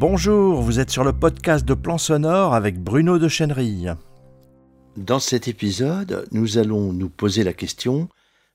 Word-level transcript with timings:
Bonjour, 0.00 0.62
vous 0.62 0.78
êtes 0.78 0.90
sur 0.90 1.02
le 1.02 1.12
podcast 1.12 1.64
de 1.64 1.74
Plan 1.74 1.98
Sonore 1.98 2.54
avec 2.54 2.78
Bruno 2.78 3.18
de 3.18 3.26
Chenerille. 3.26 3.94
Dans 4.96 5.18
cet 5.18 5.48
épisode, 5.48 6.24
nous 6.30 6.56
allons 6.56 6.92
nous 6.92 7.08
poser 7.08 7.42
la 7.42 7.52
question 7.52 8.08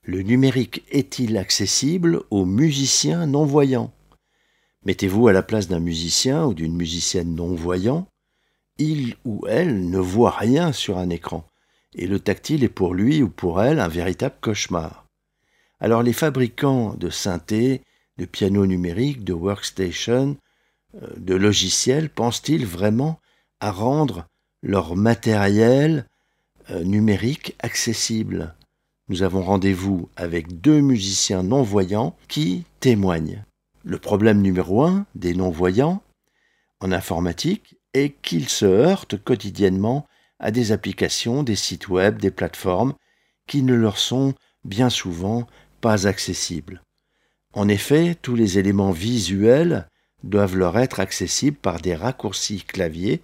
le 0.04 0.22
numérique 0.22 0.84
est-il 0.90 1.36
accessible 1.36 2.22
aux 2.30 2.46
musiciens 2.46 3.26
non-voyants? 3.26 3.92
Mettez-vous 4.86 5.28
à 5.28 5.34
la 5.34 5.42
place 5.42 5.68
d'un 5.68 5.80
musicien 5.80 6.46
ou 6.46 6.54
d'une 6.54 6.74
musicienne 6.74 7.34
non-voyant. 7.34 8.08
Il 8.78 9.16
ou 9.26 9.44
elle 9.46 9.90
ne 9.90 9.98
voit 9.98 10.34
rien 10.38 10.72
sur 10.72 10.96
un 10.96 11.10
écran, 11.10 11.46
et 11.94 12.06
le 12.06 12.20
tactile 12.20 12.64
est 12.64 12.68
pour 12.70 12.94
lui 12.94 13.22
ou 13.22 13.28
pour 13.28 13.60
elle 13.60 13.80
un 13.80 13.88
véritable 13.88 14.36
cauchemar. 14.40 15.04
Alors 15.78 16.02
les 16.02 16.14
fabricants 16.14 16.94
de 16.94 17.10
synthé, 17.10 17.82
de 18.16 18.24
pianos 18.24 18.64
numériques, 18.64 19.24
de 19.24 19.34
workstations, 19.34 20.38
euh, 20.38 20.43
de 21.16 21.34
logiciels 21.34 22.10
pensent-ils 22.10 22.66
vraiment 22.66 23.20
à 23.60 23.70
rendre 23.70 24.26
leur 24.62 24.96
matériel 24.96 26.06
euh, 26.70 26.84
numérique 26.84 27.56
accessible? 27.60 28.54
Nous 29.08 29.22
avons 29.22 29.42
rendez-vous 29.42 30.08
avec 30.16 30.60
deux 30.60 30.80
musiciens 30.80 31.42
non-voyants 31.42 32.16
qui 32.28 32.64
témoignent. 32.80 33.44
Le 33.84 33.98
problème 33.98 34.40
numéro 34.40 34.82
un 34.82 35.06
des 35.14 35.34
non-voyants 35.34 36.02
en 36.80 36.90
informatique 36.90 37.76
est 37.92 38.14
qu'ils 38.22 38.48
se 38.48 38.64
heurtent 38.64 39.22
quotidiennement 39.22 40.06
à 40.38 40.50
des 40.50 40.72
applications, 40.72 41.42
des 41.42 41.56
sites 41.56 41.88
web, 41.88 42.18
des 42.18 42.30
plateformes 42.30 42.94
qui 43.46 43.62
ne 43.62 43.74
leur 43.74 43.98
sont 43.98 44.34
bien 44.64 44.88
souvent 44.88 45.46
pas 45.80 46.06
accessibles. 46.06 46.82
En 47.52 47.68
effet, 47.68 48.16
tous 48.20 48.34
les 48.34 48.58
éléments 48.58 48.90
visuels 48.90 49.86
doivent 50.24 50.56
leur 50.56 50.78
être 50.78 51.00
accessibles 51.00 51.56
par 51.56 51.80
des 51.80 51.94
raccourcis 51.94 52.62
clavier 52.62 53.22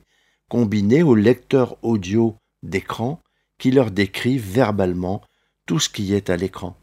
combinés 0.48 1.02
au 1.02 1.14
lecteur 1.14 1.76
audio 1.82 2.36
d'écran 2.62 3.20
qui 3.58 3.70
leur 3.70 3.90
décrivent 3.90 4.48
verbalement 4.48 5.22
tout 5.66 5.78
ce 5.78 5.88
qui 5.88 6.14
est 6.14 6.30
à 6.30 6.36
l'écran. 6.36 6.76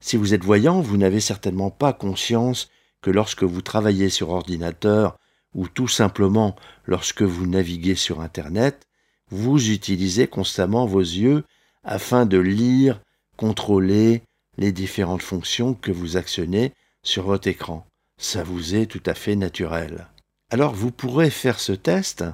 Si 0.00 0.16
vous 0.16 0.34
êtes 0.34 0.44
voyant, 0.44 0.80
vous 0.80 0.96
n'avez 0.96 1.20
certainement 1.20 1.70
pas 1.70 1.92
conscience 1.92 2.70
que 3.00 3.10
lorsque 3.10 3.44
vous 3.44 3.62
travaillez 3.62 4.10
sur 4.10 4.30
ordinateur 4.30 5.18
ou 5.54 5.68
tout 5.68 5.88
simplement 5.88 6.56
lorsque 6.84 7.22
vous 7.22 7.46
naviguez 7.46 7.94
sur 7.94 8.20
Internet, 8.20 8.86
vous 9.30 9.70
utilisez 9.70 10.26
constamment 10.26 10.84
vos 10.84 11.00
yeux 11.00 11.44
afin 11.84 12.26
de 12.26 12.38
lire, 12.38 13.00
contrôler 13.36 14.22
les 14.58 14.72
différentes 14.72 15.22
fonctions 15.22 15.74
que 15.74 15.92
vous 15.92 16.16
actionnez 16.16 16.72
sur 17.02 17.24
votre 17.24 17.48
écran. 17.48 17.86
Ça 18.16 18.42
vous 18.42 18.74
est 18.74 18.86
tout 18.86 19.02
à 19.06 19.14
fait 19.14 19.36
naturel. 19.36 20.08
Alors 20.50 20.74
vous 20.74 20.90
pourrez 20.90 21.30
faire 21.30 21.58
ce 21.58 21.72
test, 21.72 22.24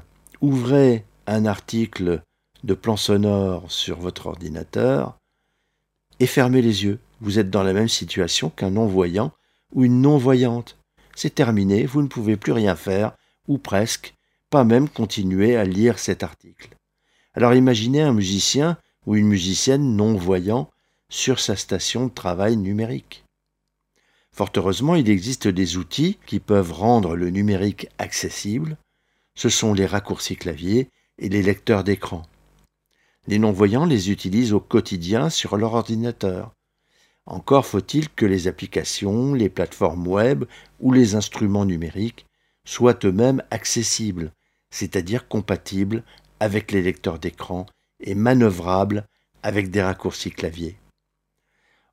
ouvrez 0.41 1.05
un 1.27 1.47
article 1.47 2.23
de 2.65 2.75
plan 2.75 2.97
sonore 2.97 3.71
sur 3.71 3.99
votre 3.99 4.27
ordinateur 4.27 5.19
et 6.19 6.27
fermez 6.27 6.63
les 6.63 6.85
yeux. 6.85 6.99
Vous 7.21 7.39
êtes 7.39 7.51
dans 7.51 7.63
la 7.63 7.73
même 7.73 7.89
situation 7.89 8.51
qu'un 8.51 8.71
non-voyant 8.71 9.33
ou 9.73 9.85
une 9.85 10.01
non-voyante. 10.01 10.77
C'est 11.15 11.35
terminé, 11.35 11.87
vous 11.87 12.03
ne 12.03 12.09
pouvez 12.09 12.37
plus 12.37 12.53
rien 12.53 12.77
faire, 12.77 13.13
ou 13.49 13.59
presque, 13.59 14.15
pas 14.49 14.65
même 14.65 14.89
continuer 14.89 15.57
à 15.57 15.65
lire 15.65 15.99
cet 15.99 16.23
article. 16.23 16.77
Alors 17.35 17.55
imaginez 17.55 18.01
un 18.03 18.13
musicien 18.13 18.79
ou 19.07 19.17
une 19.17 19.27
musicienne 19.27 19.97
non-voyant 19.97 20.71
sur 21.09 21.41
sa 21.41 21.57
station 21.57 22.07
de 22.07 22.13
travail 22.13 22.57
numérique. 22.57 23.25
Fort 24.35 24.51
heureusement, 24.57 24.95
il 24.95 25.11
existe 25.11 25.49
des 25.49 25.77
outils 25.77 26.19
qui 26.27 26.41
peuvent 26.41 26.73
rendre 26.73 27.17
le 27.17 27.31
numérique 27.31 27.89
accessible. 27.99 28.77
Ce 29.35 29.49
sont 29.49 29.75
les 29.75 29.87
raccourcis 29.87 30.37
clavier 30.37 30.89
et 31.19 31.29
les 31.29 31.43
lecteurs 31.43 31.85
d'écran. 31.85 32.23
Les 33.27 33.39
non-voyants 33.39 33.85
les 33.85 34.11
utilisent 34.11 34.53
au 34.53 34.61
quotidien 34.61 35.31
sur 35.31 35.57
leur 35.57 35.75
ordinateur. 35.75 36.53
Encore 37.27 37.67
faut-il 37.67 38.09
que 38.09 38.27
les 38.27 38.49
applications, 38.49 39.35
les 39.35 39.51
plateformes 39.51 40.07
web 40.07 40.45
ou 40.81 40.93
les 40.93 41.15
instruments 41.15 41.67
numériques 41.67 42.27
soient 42.67 42.99
eux-mêmes 43.05 43.43
accessibles, 43.51 44.33
c'est-à-dire 44.71 45.29
compatibles 45.29 46.03
avec 46.41 46.73
les 46.73 46.83
lecteurs 46.83 47.19
d'écran 47.19 47.67
et 48.01 48.15
manœuvrables 48.15 49.07
avec 49.43 49.71
des 49.71 49.83
raccourcis 49.83 50.31
clavier. 50.31 50.77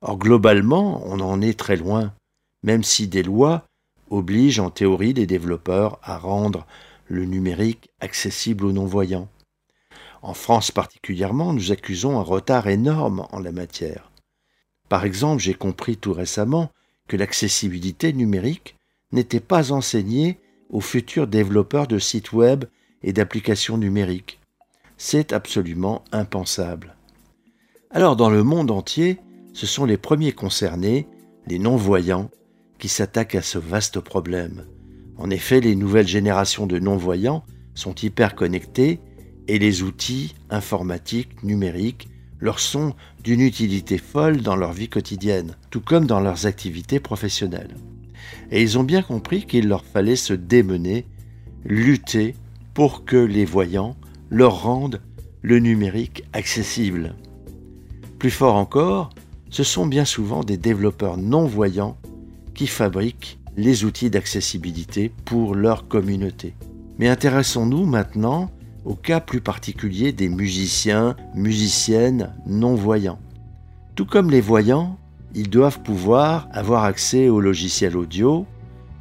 Or 0.00 0.18
globalement, 0.18 1.02
on 1.06 1.20
en 1.20 1.40
est 1.40 1.58
très 1.58 1.76
loin, 1.76 2.14
même 2.62 2.82
si 2.82 3.08
des 3.08 3.22
lois 3.22 3.66
obligent 4.10 4.60
en 4.60 4.70
théorie 4.70 5.12
les 5.12 5.26
développeurs 5.26 5.98
à 6.02 6.18
rendre 6.18 6.66
le 7.06 7.24
numérique 7.24 7.90
accessible 8.00 8.64
aux 8.64 8.72
non-voyants. 8.72 9.28
En 10.22 10.34
France 10.34 10.70
particulièrement, 10.70 11.52
nous 11.52 11.72
accusons 11.72 12.18
un 12.18 12.22
retard 12.22 12.68
énorme 12.68 13.26
en 13.30 13.38
la 13.38 13.52
matière. 13.52 14.10
Par 14.88 15.04
exemple, 15.04 15.42
j'ai 15.42 15.54
compris 15.54 15.96
tout 15.96 16.12
récemment 16.12 16.70
que 17.06 17.16
l'accessibilité 17.16 18.12
numérique 18.12 18.76
n'était 19.12 19.40
pas 19.40 19.72
enseignée 19.72 20.38
aux 20.70 20.80
futurs 20.80 21.26
développeurs 21.26 21.86
de 21.86 21.98
sites 21.98 22.32
web 22.32 22.64
et 23.02 23.12
d'applications 23.12 23.78
numériques. 23.78 24.40
C'est 24.96 25.32
absolument 25.32 26.04
impensable. 26.12 26.96
Alors 27.90 28.16
dans 28.16 28.30
le 28.30 28.42
monde 28.42 28.70
entier, 28.70 29.18
ce 29.54 29.66
sont 29.66 29.84
les 29.84 29.96
premiers 29.96 30.32
concernés, 30.32 31.06
les 31.46 31.58
non-voyants, 31.58 32.30
qui 32.78 32.88
s'attaquent 32.88 33.34
à 33.34 33.42
ce 33.42 33.58
vaste 33.58 34.00
problème. 34.00 34.64
En 35.16 35.30
effet, 35.30 35.60
les 35.60 35.74
nouvelles 35.74 36.06
générations 36.06 36.66
de 36.66 36.78
non-voyants 36.78 37.44
sont 37.74 37.94
hyper 37.94 38.34
connectées 38.34 39.00
et 39.48 39.58
les 39.58 39.82
outils 39.82 40.34
informatiques 40.50 41.42
numériques 41.42 42.08
leur 42.40 42.60
sont 42.60 42.94
d'une 43.24 43.40
utilité 43.40 43.98
folle 43.98 44.42
dans 44.42 44.56
leur 44.56 44.72
vie 44.72 44.88
quotidienne, 44.88 45.56
tout 45.70 45.80
comme 45.80 46.06
dans 46.06 46.20
leurs 46.20 46.46
activités 46.46 47.00
professionnelles. 47.00 47.74
Et 48.50 48.62
ils 48.62 48.78
ont 48.78 48.84
bien 48.84 49.02
compris 49.02 49.44
qu'il 49.44 49.68
leur 49.68 49.84
fallait 49.84 50.16
se 50.16 50.34
démener, 50.34 51.06
lutter 51.64 52.36
pour 52.74 53.04
que 53.04 53.16
les 53.16 53.44
voyants 53.44 53.96
leur 54.30 54.62
rendent 54.62 55.00
le 55.42 55.58
numérique 55.58 56.24
accessible. 56.32 57.16
Plus 58.18 58.30
fort 58.30 58.54
encore, 58.54 59.10
ce 59.50 59.62
sont 59.62 59.86
bien 59.86 60.04
souvent 60.04 60.44
des 60.44 60.56
développeurs 60.56 61.16
non-voyants 61.16 61.96
qui 62.58 62.66
fabriquent 62.66 63.38
les 63.56 63.84
outils 63.84 64.10
d'accessibilité 64.10 65.12
pour 65.24 65.54
leur 65.54 65.86
communauté. 65.86 66.56
Mais 66.98 67.06
intéressons-nous 67.06 67.86
maintenant 67.86 68.50
au 68.84 68.96
cas 68.96 69.20
plus 69.20 69.40
particulier 69.40 70.10
des 70.10 70.28
musiciens, 70.28 71.14
musiciennes 71.36 72.34
non-voyants. 72.48 73.20
Tout 73.94 74.06
comme 74.06 74.32
les 74.32 74.40
voyants, 74.40 74.98
ils 75.36 75.48
doivent 75.48 75.82
pouvoir 75.82 76.48
avoir 76.50 76.82
accès 76.82 77.28
aux 77.28 77.40
logiciels 77.40 77.96
audio, 77.96 78.44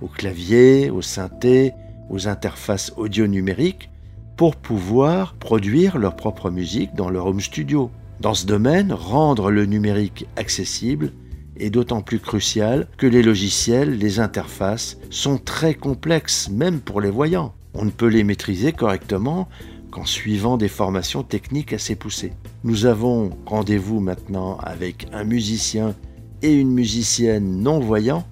aux 0.01 0.07
claviers, 0.07 0.91
aux 0.91 1.01
synthés, 1.01 1.71
aux 2.11 2.27
interfaces 2.27 2.93
audio 2.95 3.25
numériques 3.25 3.89
pour 4.35 4.55
pouvoir 4.55 5.33
produire 5.33 5.97
leur 5.97 6.15
propre 6.15 6.51
musique 6.51 6.93
dans 6.93 7.09
leur 7.09 7.25
home 7.25 7.41
studio. 7.41 7.89
Dans 8.19 8.35
ce 8.35 8.45
domaine, 8.45 8.93
rendre 8.93 9.49
le 9.49 9.65
numérique 9.65 10.27
accessible 10.35 11.11
est 11.59 11.69
d'autant 11.69 12.01
plus 12.01 12.19
crucial 12.19 12.87
que 12.97 13.07
les 13.07 13.23
logiciels, 13.23 13.97
les 13.97 14.19
interfaces 14.19 14.97
sont 15.09 15.37
très 15.37 15.73
complexes, 15.73 16.49
même 16.49 16.79
pour 16.79 17.01
les 17.01 17.09
voyants. 17.09 17.53
On 17.73 17.85
ne 17.85 17.91
peut 17.91 18.07
les 18.07 18.23
maîtriser 18.23 18.73
correctement 18.73 19.47
qu'en 19.91 20.05
suivant 20.05 20.57
des 20.57 20.67
formations 20.67 21.23
techniques 21.23 21.73
assez 21.73 21.95
poussées. 21.95 22.33
Nous 22.63 22.85
avons 22.85 23.31
rendez-vous 23.45 23.99
maintenant 23.99 24.57
avec 24.57 25.07
un 25.13 25.23
musicien 25.23 25.95
et 26.41 26.53
une 26.53 26.71
musicienne 26.71 27.61
non-voyants 27.61 28.25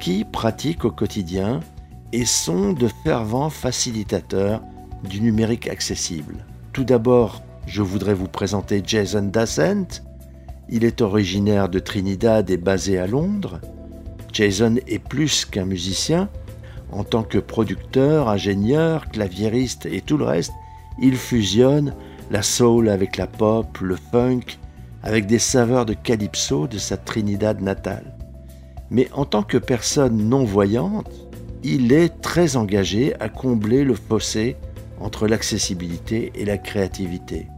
qui 0.00 0.24
pratiquent 0.24 0.84
au 0.84 0.90
quotidien 0.90 1.60
et 2.12 2.24
sont 2.24 2.72
de 2.72 2.88
fervents 3.02 3.50
facilitateurs 3.50 4.62
du 5.08 5.20
numérique 5.20 5.68
accessible. 5.68 6.44
Tout 6.72 6.84
d'abord, 6.84 7.42
je 7.66 7.82
voudrais 7.82 8.14
vous 8.14 8.28
présenter 8.28 8.82
Jason 8.84 9.22
Dasent. 9.22 10.02
Il 10.68 10.84
est 10.84 11.02
originaire 11.02 11.68
de 11.68 11.78
Trinidad 11.78 12.50
et 12.50 12.56
basé 12.56 12.98
à 12.98 13.06
Londres. 13.06 13.60
Jason 14.32 14.76
est 14.86 14.98
plus 14.98 15.44
qu'un 15.44 15.64
musicien. 15.64 16.28
En 16.90 17.04
tant 17.04 17.22
que 17.22 17.38
producteur, 17.38 18.28
ingénieur, 18.28 19.08
claviériste 19.08 19.86
et 19.86 20.00
tout 20.00 20.16
le 20.16 20.24
reste, 20.24 20.52
il 21.00 21.16
fusionne 21.16 21.94
la 22.30 22.42
soul 22.42 22.88
avec 22.88 23.16
la 23.16 23.26
pop, 23.26 23.78
le 23.80 23.96
funk, 23.96 24.58
avec 25.02 25.26
des 25.26 25.38
saveurs 25.38 25.86
de 25.86 25.94
calypso 25.94 26.66
de 26.66 26.78
sa 26.78 26.96
Trinidad 26.96 27.60
natale. 27.60 28.16
Mais 28.90 29.08
en 29.12 29.24
tant 29.24 29.42
que 29.42 29.58
personne 29.58 30.28
non-voyante, 30.28 31.10
il 31.62 31.92
est 31.92 32.20
très 32.20 32.56
engagé 32.56 33.14
à 33.20 33.28
combler 33.28 33.84
le 33.84 33.94
fossé 33.94 34.56
entre 35.00 35.26
l'accessibilité 35.26 36.32
et 36.34 36.44
la 36.44 36.58
créativité. 36.58 37.48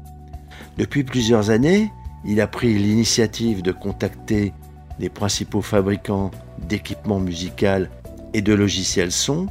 Depuis 0.78 1.04
plusieurs 1.04 1.50
années, 1.50 1.90
il 2.26 2.40
a 2.40 2.46
pris 2.46 2.74
l'initiative 2.74 3.62
de 3.62 3.72
contacter 3.72 4.52
les 4.98 5.08
principaux 5.08 5.62
fabricants 5.62 6.30
d'équipements 6.68 7.20
musicaux 7.20 7.86
et 8.34 8.42
de 8.42 8.52
logiciels 8.52 9.12
son 9.12 9.46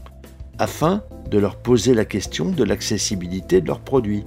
afin 0.59 1.03
de 1.29 1.37
leur 1.37 1.55
poser 1.57 1.93
la 1.93 2.05
question 2.05 2.49
de 2.49 2.63
l'accessibilité 2.63 3.61
de 3.61 3.67
leurs 3.67 3.79
produits. 3.79 4.23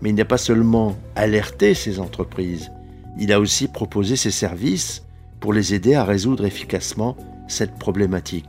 Mais 0.00 0.10
il 0.10 0.14
n'a 0.14 0.24
pas 0.24 0.38
seulement 0.38 0.96
alerté 1.16 1.74
ces 1.74 2.00
entreprises, 2.00 2.70
il 3.18 3.32
a 3.32 3.40
aussi 3.40 3.68
proposé 3.68 4.16
ses 4.16 4.30
services 4.30 5.04
pour 5.40 5.52
les 5.52 5.74
aider 5.74 5.94
à 5.94 6.04
résoudre 6.04 6.44
efficacement 6.44 7.16
cette 7.48 7.78
problématique. 7.78 8.48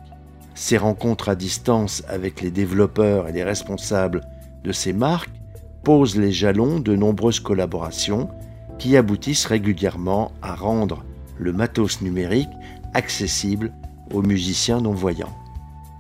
Ces 0.56 0.78
rencontres 0.78 1.30
à 1.30 1.36
distance 1.36 2.04
avec 2.08 2.42
les 2.42 2.52
développeurs 2.52 3.28
et 3.28 3.32
les 3.32 3.44
responsables 3.44 4.22
de 4.64 4.72
ces 4.72 4.94
marques 4.94 5.32
posent 5.84 6.18
les 6.18 6.32
jalons 6.32 6.80
de 6.80 6.96
nombreuses 6.96 7.40
collaborations 7.40 8.30
qui 8.80 8.98
aboutissent 8.98 9.46
régulièrement 9.46 10.32
à 10.42 10.56
rendre 10.56 11.04
le 11.38 11.54
matos 11.54 12.02
numérique 12.02 12.50
accessible 12.94 13.72
aux 14.12 14.24
musiciens 14.24 14.82
non-voyants. 14.82 15.36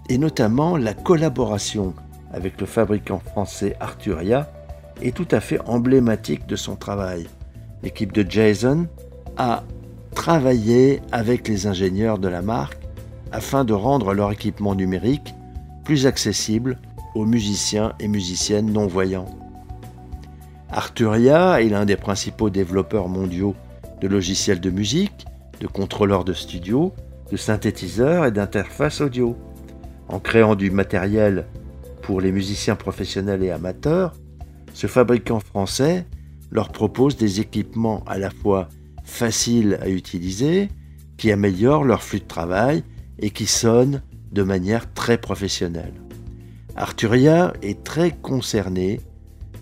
Et 0.09 0.17
notamment 0.17 0.77
la 0.77 0.93
collaboration 0.93 1.93
avec 2.33 2.59
le 2.59 2.65
fabricant 2.65 3.19
français 3.19 3.75
Arturia 3.79 4.51
est 5.01 5.15
tout 5.15 5.27
à 5.31 5.39
fait 5.39 5.59
emblématique 5.67 6.47
de 6.47 6.55
son 6.55 6.75
travail. 6.75 7.27
L'équipe 7.83 8.11
de 8.11 8.29
Jason 8.29 8.87
a 9.37 9.63
travaillé 10.15 11.01
avec 11.11 11.47
les 11.47 11.67
ingénieurs 11.67 12.17
de 12.17 12.27
la 12.27 12.41
marque 12.41 12.79
afin 13.31 13.63
de 13.63 13.73
rendre 13.73 14.13
leur 14.13 14.31
équipement 14.31 14.75
numérique 14.75 15.35
plus 15.83 16.07
accessible 16.07 16.77
aux 17.15 17.25
musiciens 17.25 17.93
et 17.99 18.07
musiciennes 18.07 18.71
non-voyants. 18.71 19.48
Arturia 20.71 21.61
est 21.61 21.69
l'un 21.69 21.85
des 21.85 21.95
principaux 21.95 22.51
développeurs 22.51 23.07
mondiaux 23.07 23.55
de 24.01 24.07
logiciels 24.07 24.59
de 24.59 24.69
musique, 24.69 25.25
de 25.59 25.67
contrôleurs 25.67 26.23
de 26.23 26.33
studio, 26.33 26.93
de 27.31 27.37
synthétiseurs 27.37 28.25
et 28.25 28.31
d'interfaces 28.31 29.01
audio. 29.01 29.35
En 30.07 30.19
créant 30.19 30.55
du 30.55 30.69
matériel 30.69 31.47
pour 32.03 32.21
les 32.21 32.31
musiciens 32.31 32.75
professionnels 32.75 33.43
et 33.43 33.49
amateurs, 33.49 34.13
ce 34.73 34.85
fabricant 34.85 35.39
français 35.39 36.05
leur 36.51 36.71
propose 36.71 37.17
des 37.17 37.39
équipements 37.39 38.03
à 38.05 38.19
la 38.19 38.29
fois 38.29 38.69
faciles 39.03 39.79
à 39.81 39.89
utiliser, 39.89 40.69
qui 41.17 41.31
améliorent 41.31 41.83
leur 41.83 42.03
flux 42.03 42.19
de 42.19 42.25
travail 42.25 42.83
et 43.17 43.31
qui 43.31 43.47
sonnent 43.47 44.03
de 44.31 44.43
manière 44.43 44.93
très 44.93 45.17
professionnelle. 45.17 45.93
Arturia 46.75 47.53
est 47.63 47.83
très 47.83 48.11
concerné 48.11 49.01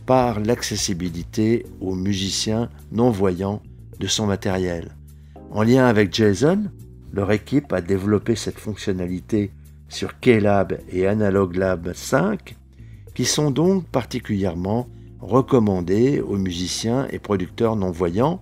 par 0.08 0.40
l'accessibilité 0.40 1.66
aux 1.82 1.94
musiciens 1.94 2.70
non-voyants 2.92 3.62
de 4.00 4.08
son 4.08 4.26
matériel. 4.26 4.96
En 5.52 5.64
lien 5.64 5.86
avec 5.86 6.14
Jason, 6.14 6.72
leur 7.14 7.32
équipe 7.32 7.74
a 7.74 7.82
développé 7.82 8.36
cette 8.36 8.58
fonctionnalité 8.58 9.52
sur 9.90 10.20
Keylab 10.20 10.80
et 10.90 11.08
Analog 11.08 11.56
Lab 11.56 11.92
5, 11.94 12.56
qui 13.16 13.26
sont 13.26 13.52
donc 13.52 13.86
particulièrement 13.90 14.88
recommandés 15.20 16.22
aux 16.22 16.38
musiciens 16.38 17.08
et 17.12 17.20
producteurs 17.20 17.76
non-voyants 17.76 18.42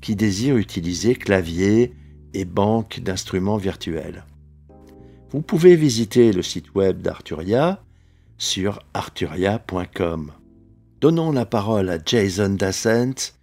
qui 0.00 0.16
désirent 0.16 0.56
utiliser 0.56 1.14
clavier 1.14 1.94
et 2.32 2.44
banque 2.46 3.00
d'instruments 3.00 3.58
virtuels. 3.58 4.24
Vous 5.30 5.42
pouvez 5.42 5.76
visiter 5.76 6.32
le 6.32 6.42
site 6.42 6.74
web 6.74 7.02
d'Arturia 7.02 7.82
sur 8.38 8.78
arturia.com. 8.94 10.32
Donnons 11.02 11.32
la 11.32 11.46
parole 11.46 11.90
à 11.90 11.98
Jason 11.98 12.50
Dassent 12.50 13.34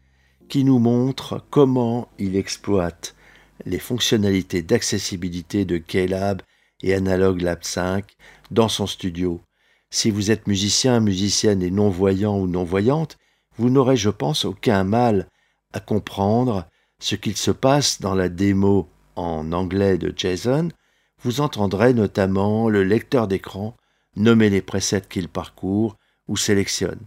qui 0.48 0.64
nous 0.64 0.80
montre 0.80 1.44
comment 1.50 2.08
il 2.18 2.38
exploite 2.38 3.16
les 3.66 3.80
fonctionnalités 3.80 4.62
d'accessibilité 4.62 5.66
de 5.66 5.78
Keylab 5.78 6.42
et 6.82 6.94
Analog 6.94 7.42
Lab 7.42 7.60
5 7.62 8.06
dans 8.50 8.70
son 8.70 8.88
studio. 8.88 9.42
Si 9.90 10.10
vous 10.10 10.32
êtes 10.32 10.48
musicien, 10.48 11.02
musicienne 11.02 11.62
et 11.62 11.70
non-voyant 11.70 12.40
ou 12.40 12.48
non-voyante, 12.48 13.18
vous 13.58 13.70
n'aurez, 13.70 13.98
je 13.98 14.10
pense, 14.10 14.46
aucun 14.46 14.86
mal 14.86 15.28
à 15.74 15.82
comprendre 15.82 16.66
ce 17.02 17.16
qu'il 17.16 17.36
se 17.36 17.52
passe 17.52 18.00
dans 18.00 18.16
la 18.16 18.30
démo 18.30 18.88
en 19.18 19.52
anglais 19.52 19.98
de 19.98 20.14
Jason. 20.16 20.70
Vous 21.24 21.42
entendrez 21.42 21.94
notamment 21.94 22.70
le 22.70 22.86
lecteur 22.86 23.28
d'écran 23.28 23.76
nommer 24.16 24.50
les 24.50 24.62
presets 24.62 25.02
qu'il 25.02 25.28
parcourt 25.28 25.98
ou 26.30 26.38
sélectionne. 26.38 27.04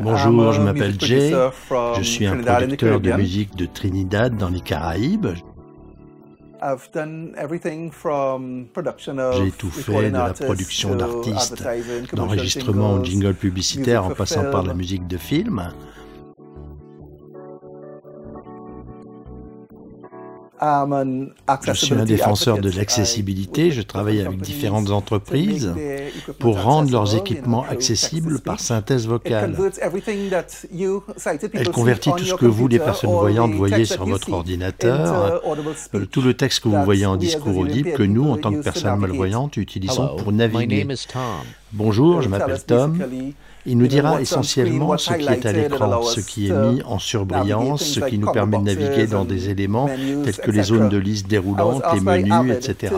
Bonjour, 0.00 0.52
je 0.52 0.60
m'appelle 0.60 0.98
Jay. 0.98 1.32
Je 1.96 2.02
suis 2.02 2.26
un 2.26 2.36
producteur 2.38 3.00
de 3.00 3.12
musique 3.12 3.54
de 3.54 3.66
Trinidad 3.66 4.36
dans 4.36 4.48
les 4.48 4.60
Caraïbes. 4.60 5.28
J'ai 9.32 9.50
tout 9.52 9.70
fait, 9.70 10.10
de 10.10 10.16
la 10.16 10.32
production 10.32 10.96
d'artistes, 10.96 11.62
d'enregistrement 12.12 13.04
jingle 13.04 13.34
publicitaire 13.34 14.04
en 14.04 14.10
passant 14.10 14.50
par 14.50 14.64
la 14.64 14.74
musique 14.74 15.06
de 15.06 15.16
film. 15.16 15.72
Je 20.60 21.72
suis 21.72 21.94
un 21.94 22.04
défenseur 22.04 22.58
de 22.58 22.70
l'accessibilité. 22.70 23.70
Je 23.70 23.82
travaille 23.82 24.20
avec 24.20 24.40
différentes 24.40 24.90
entreprises 24.90 25.74
pour 26.38 26.62
rendre 26.62 26.90
leurs 26.90 27.16
équipements 27.16 27.64
accessibles 27.68 28.40
par 28.40 28.60
synthèse 28.60 29.06
vocale. 29.06 29.56
Elle 31.52 31.70
convertit 31.70 32.10
tout 32.16 32.24
ce 32.24 32.34
que 32.34 32.46
vous, 32.46 32.68
les 32.68 32.78
personnes 32.78 33.10
voyantes, 33.10 33.52
voyez 33.52 33.84
sur 33.84 34.04
votre 34.06 34.32
ordinateur, 34.32 35.42
euh, 35.94 36.04
tout 36.06 36.22
le 36.22 36.34
texte 36.34 36.60
que 36.60 36.68
vous 36.68 36.82
voyez 36.84 37.06
en 37.06 37.16
discours 37.16 37.56
audible, 37.56 37.92
que 37.92 38.02
nous, 38.02 38.28
en 38.28 38.36
tant 38.36 38.52
que 38.52 38.62
personnes 38.62 38.98
malvoyantes, 38.98 39.56
utilisons 39.56 40.16
pour 40.16 40.32
naviguer. 40.32 40.86
Bonjour, 41.72 42.22
je 42.22 42.28
m'appelle 42.28 42.62
Tom. 42.62 42.98
Il 43.66 43.78
nous 43.78 43.86
dira 43.86 44.20
essentiellement 44.20 44.96
ce 44.96 45.14
qui 45.14 45.26
est 45.26 45.46
à 45.46 45.52
l'écran, 45.52 46.02
ce 46.02 46.20
qui 46.20 46.48
est 46.48 46.52
mis 46.52 46.82
en 46.82 46.98
surbrillance, 46.98 47.82
ce 47.84 48.00
qui 48.00 48.18
nous 48.18 48.30
permet 48.30 48.58
de 48.58 48.62
naviguer 48.62 49.06
dans 49.06 49.24
des 49.24 49.50
éléments 49.50 49.88
tels 50.24 50.36
que 50.36 50.50
les 50.50 50.62
zones 50.62 50.88
de 50.88 50.96
liste 50.96 51.28
déroulantes, 51.28 51.82
les 51.94 52.00
menus, 52.00 52.54
etc. 52.54 52.94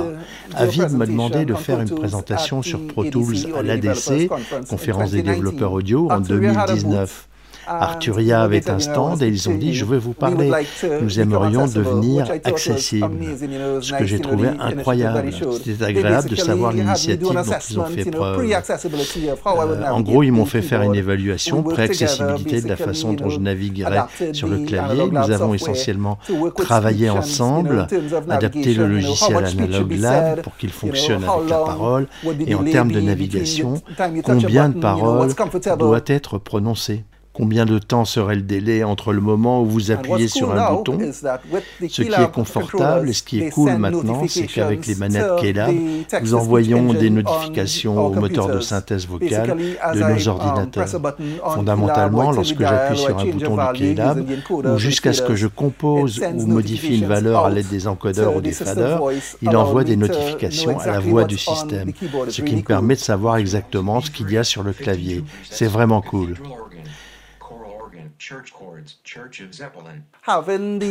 Avid 0.55 0.91
m'a 0.93 1.07
demandé 1.07 1.45
de 1.45 1.55
faire 1.55 1.81
une 1.81 1.91
présentation 1.95 2.63
sur 2.63 2.87
Pro 2.87 3.05
Tools 3.05 3.53
à 3.57 3.63
l'ADC, 3.63 4.29
conférence 4.69 5.13
des 5.13 5.23
développeurs 5.23 5.73
audio, 5.73 6.11
en 6.11 6.21
2019. 6.21 7.28
Arturia 7.69 8.43
avait 8.43 8.71
un 8.71 8.79
stand 8.79 9.23
et 9.23 9.29
ils 9.29 9.49
ont 9.49 9.57
dit, 9.57 9.75
je 9.75 9.85
veux 9.85 9.99
vous 9.99 10.15
parler, 10.15 10.51
nous 11.01 11.21
aimerions 11.21 11.67
devenir 11.67 12.31
accessibles. 12.45 13.11
Ce 13.81 13.93
que 13.93 14.05
j'ai 14.05 14.21
trouvé 14.21 14.49
incroyable. 14.59 15.31
C'était 15.65 15.85
agréable 15.85 16.29
de 16.31 16.37
savoir 16.37 16.73
l'initiative 16.73 17.33
dont 17.33 17.43
ils 17.71 17.81
ont 17.81 17.85
fait 17.85 18.11
preuve. 18.11 18.51
Euh, 19.47 19.91
en 19.91 20.01
gros, 20.01 20.23
ils 20.23 20.33
m'ont 20.33 20.47
fait 20.47 20.63
faire 20.63 20.83
une 20.83 20.95
évaluation 20.95 21.63
pré-accessibilité 21.63 22.61
de 22.61 22.69
la 22.69 22.77
façon 22.77 23.13
dont 23.13 23.29
je 23.29 23.41
naviguerais 23.41 24.05
sur 24.33 24.49
le 24.49 24.59
clavier. 24.65 25.11
Nous 25.11 25.31
avons 25.31 25.55
essentiellement 25.55 26.19
travaillé 26.57 27.11
ensemble, 27.11 27.87
adapté 28.29 28.75
le 28.75 28.87
logiciel 28.87 29.45
Analog 29.45 29.93
Lab 29.93 30.43
pour 30.43 30.57
qu'il 30.57 30.71
fonctionne 30.71 31.25
avec 31.25 31.51
la 31.51 31.59
parole 31.59 32.07
et 32.47 32.55
en 32.55 32.65
termes 32.65 32.93
de 32.93 33.01
navigation, 33.01 33.75
combien 34.25 34.69
de 34.69 34.79
paroles 34.79 35.31
doit 35.79 36.03
être 36.07 36.39
prononcées 36.39 37.05
Combien 37.39 37.67
de 37.67 37.79
temps 37.79 38.05
serait 38.05 38.35
le 38.35 38.43
délai 38.43 38.83
entre 38.83 39.13
le 39.13 39.21
moment 39.21 39.63
où 39.63 39.67
vous 39.67 39.93
appuyez 39.93 40.27
sur 40.27 40.53
un 40.53 40.75
bouton 40.75 40.99
Ce 41.13 42.03
qui 42.03 42.03
est 42.03 42.33
confortable 42.33 43.09
et 43.09 43.13
ce 43.13 43.23
qui 43.23 43.41
est 43.41 43.51
cool 43.51 43.77
maintenant, 43.77 44.27
c'est 44.27 44.49
qu'avec 44.49 44.87
les 44.87 44.97
manettes 44.97 45.37
Keylab, 45.41 45.73
nous 46.21 46.35
envoyons 46.35 46.93
des 46.93 47.11
notifications 47.11 48.07
au 48.07 48.13
moteur 48.13 48.49
de 48.49 48.59
synthèse 48.59 49.07
vocale 49.07 49.57
de 49.57 50.01
nos 50.01 50.29
ordinateurs. 50.29 50.89
Fondamentalement, 51.55 52.33
lorsque 52.33 52.59
j'appuie 52.59 52.99
sur 52.99 53.17
un 53.17 53.27
bouton 53.27 53.57
du 53.57 53.79
Keylab, 53.79 54.25
ou 54.51 54.79
jusqu'à 54.79 55.13
ce 55.13 55.23
que 55.23 55.37
je 55.37 55.47
compose 55.47 56.21
ou 56.35 56.47
modifie 56.47 56.99
une 56.99 57.07
valeur 57.07 57.45
à 57.45 57.51
l'aide 57.51 57.69
des 57.69 57.87
encodeurs 57.87 58.35
ou 58.35 58.41
des 58.41 58.51
faders, 58.53 59.01
il 59.43 59.57
envoie 59.57 59.85
des 59.85 59.97
notifications 59.97 60.81
à 60.81 60.87
la 60.89 60.99
voix 60.99 61.23
du 61.23 61.39
système, 61.39 61.93
ce 62.29 62.43
qui 62.43 62.57
me 62.57 62.63
permet 62.63 62.97
de 62.97 63.01
savoir 63.01 63.37
exactement 63.37 64.01
ce 64.01 64.11
qu'il 64.11 64.29
y 64.33 64.37
a 64.37 64.43
sur 64.43 64.65
le 64.65 64.73
clavier. 64.73 65.23
C'est 65.49 65.67
vraiment 65.67 66.01
cool. 66.01 66.35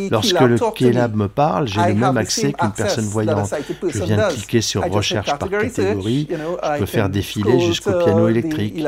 Lorsque 0.10 0.39
le 0.39 0.72
Keylab 0.72 1.15
me 1.15 1.27
parle, 1.27 1.67
j'ai 1.67 1.81
le 1.81 1.93
même 1.93 2.17
accès 2.17 2.53
qu'une 2.53 2.72
personne 2.72 3.05
voyante. 3.05 3.53
Je 3.84 4.03
viens 4.03 4.29
de 4.29 4.34
cliquer 4.34 4.62
sur 4.62 4.84
Recherche 4.89 5.27
par 5.27 5.50
catégorie, 5.50 6.27
je 6.29 6.79
peux 6.79 6.86
faire 6.86 7.10
défiler 7.10 7.60
jusqu'au 7.60 7.91
piano 8.03 8.27
électrique. 8.27 8.81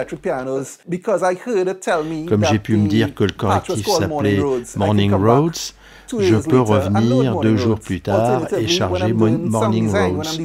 Comme 2.27 2.45
j'ai 2.45 2.59
pu 2.59 2.77
me 2.77 2.87
dire 2.87 3.13
que 3.13 3.23
le 3.25 3.33
correctif 3.33 3.85
s'appelait 3.85 4.39
Morning 4.75 5.13
Roads, 5.13 5.73
je 6.17 6.35
peux 6.35 6.59
revenir 6.59 7.39
deux 7.39 7.57
jours 7.57 7.79
plus 7.79 8.01
tard 8.01 8.41
et 8.57 8.67
charger 8.67 9.13
Morning 9.13 9.91
Rose. 9.91 10.41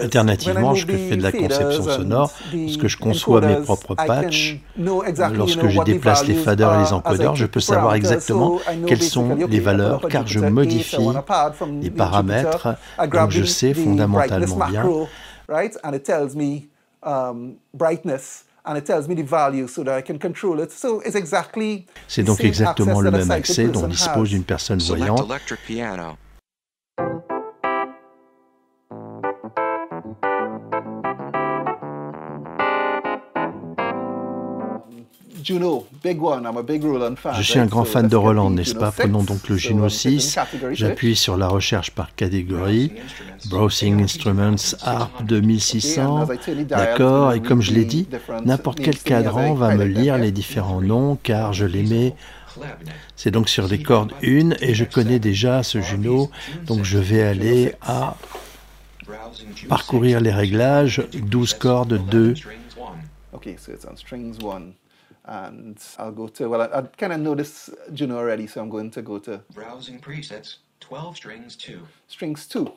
Alternativement, 0.00 0.74
je 0.74 0.86
fais 0.86 1.16
de 1.16 1.22
la 1.22 1.32
conception 1.32 1.82
sonore, 1.82 2.32
parce 2.50 2.76
que 2.76 2.88
je 2.88 2.96
conçois 2.96 3.40
mes 3.40 3.56
propres 3.56 3.94
patchs. 3.94 4.60
Lorsque 4.76 5.68
je 5.68 5.82
déplace 5.82 6.26
les 6.26 6.34
faders 6.34 6.74
et 6.74 6.84
les 6.84 6.92
encodeurs, 6.92 7.36
je 7.36 7.46
peux 7.46 7.60
savoir 7.60 7.94
exactement 7.94 8.58
quelles 8.86 9.02
sont 9.02 9.34
les 9.34 9.60
valeurs, 9.60 10.06
car 10.08 10.26
je 10.26 10.40
modifie 10.40 11.08
les 11.80 11.90
paramètres, 11.90 12.76
donc 13.12 13.30
je 13.30 13.44
sais 13.44 13.74
fondamentalement 13.74 14.66
bien 14.68 14.84
c'est 22.06 22.22
donc 22.22 22.44
exactement 22.44 23.00
le 23.00 23.10
même 23.10 23.30
accès 23.30 23.66
dont 23.68 23.86
dispose 23.86 24.32
une 24.32 24.44
personne 24.44 24.80
voyante. 24.80 25.28
Je 37.34 37.42
suis 37.42 37.58
un 37.58 37.66
grand 37.66 37.84
fan 37.84 38.08
de 38.08 38.16
Roland, 38.16 38.50
n'est-ce 38.50 38.74
pas 38.74 38.92
Prenons 38.92 39.22
donc 39.22 39.48
le 39.48 39.56
Juno 39.56 39.88
6. 39.88 40.38
J'appuie 40.72 41.16
sur 41.16 41.36
la 41.36 41.48
recherche 41.48 41.90
par 41.90 42.14
catégorie. 42.14 42.92
Browsing 43.48 44.02
Instruments 44.02 44.74
ARP 44.82 45.24
2600. 45.24 46.26
D'accord, 46.68 47.32
et 47.32 47.40
comme 47.40 47.62
je 47.62 47.72
l'ai 47.72 47.84
dit, 47.84 48.06
n'importe 48.44 48.80
quel 48.80 48.98
cadran 48.98 49.54
va 49.54 49.74
me 49.74 49.84
lire 49.84 50.18
les 50.18 50.32
différents 50.32 50.80
noms 50.80 51.18
car 51.22 51.52
je 51.52 51.64
les 51.64 51.82
mets. 51.82 52.14
C'est 53.16 53.30
donc 53.30 53.48
sur 53.48 53.68
des 53.68 53.82
cordes 53.82 54.12
1 54.22 54.50
et 54.60 54.74
je 54.74 54.84
connais 54.84 55.18
déjà 55.18 55.62
ce 55.62 55.80
Juno, 55.80 56.30
donc 56.66 56.84
je 56.84 56.98
vais 56.98 57.22
aller 57.22 57.72
à 57.82 58.16
parcourir 59.68 60.20
les 60.20 60.32
réglages, 60.32 61.02
12 61.14 61.54
cordes 61.54 62.00
2 62.10 62.34
and 65.28 65.78
I'll 65.98 66.12
go 66.12 66.26
to, 66.28 66.48
well, 66.48 66.62
I, 66.62 66.78
I 66.78 66.82
kind 66.82 67.12
of 67.12 67.20
know 67.20 67.34
this 67.34 67.70
Juno 67.92 68.16
already, 68.16 68.46
so 68.46 68.60
I'm 68.62 68.70
going 68.70 68.90
to 68.90 69.02
go 69.02 69.18
to 69.20 69.40
Browsing 69.54 70.00
presets, 70.00 70.56
12 70.80 71.16
strings 71.16 71.56
2. 71.56 71.80
Strings 72.08 72.46
2. 72.46 72.72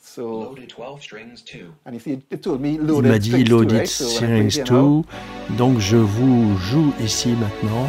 So, 0.00 0.40
loaded 0.40 0.68
12 0.68 1.02
strings 1.02 1.42
2. 1.42 1.74
And 1.86 1.94
you 1.94 2.00
see, 2.00 2.22
it 2.30 2.42
told 2.42 2.60
me 2.60 2.76
loaded 2.78 3.06
Il 3.06 3.12
m'a 3.12 3.18
dit 3.18 3.44
loaded 3.44 3.86
strings 3.86 4.62
2, 4.62 5.02
donc 5.56 5.78
je 5.78 5.96
vous 5.96 6.58
joue 6.58 6.92
ici 7.00 7.32
maintenant. 7.32 7.88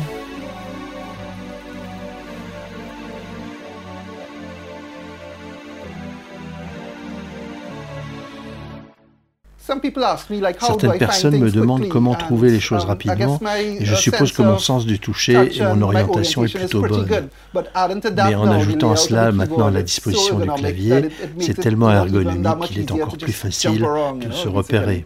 Certaines 10.59 10.97
personnes 10.97 11.39
me 11.39 11.49
demandent 11.49 11.87
comment 11.89 12.13
trouver 12.13 12.51
les 12.51 12.59
choses 12.59 12.83
um, 12.83 12.89
rapidement, 12.89 13.39
et 13.57 13.83
je 13.83 13.93
uh, 13.93 13.97
suppose 13.97 14.31
que 14.31 14.43
mon 14.43 14.59
sens 14.59 14.85
du 14.85 14.99
toucher 14.99 15.57
et 15.57 15.63
mon 15.63 15.81
orientation 15.81 16.45
est 16.45 16.55
plutôt 16.55 16.81
bonne. 16.81 17.29
Mais 17.53 18.35
en 18.35 18.47
ajoutant 18.47 18.91
à 18.91 18.95
cela 18.95 19.31
maintenant 19.31 19.69
la 19.69 19.81
disposition 19.81 20.39
du 20.39 20.49
clavier, 20.49 21.09
c'est 21.39 21.55
tellement 21.55 21.91
ergonomique 21.91 22.59
qu'il 22.67 22.79
est 22.79 22.91
encore 22.91 23.17
plus 23.17 23.33
facile 23.33 23.79
de 23.81 24.31
se 24.31 24.47
repérer. 24.47 25.05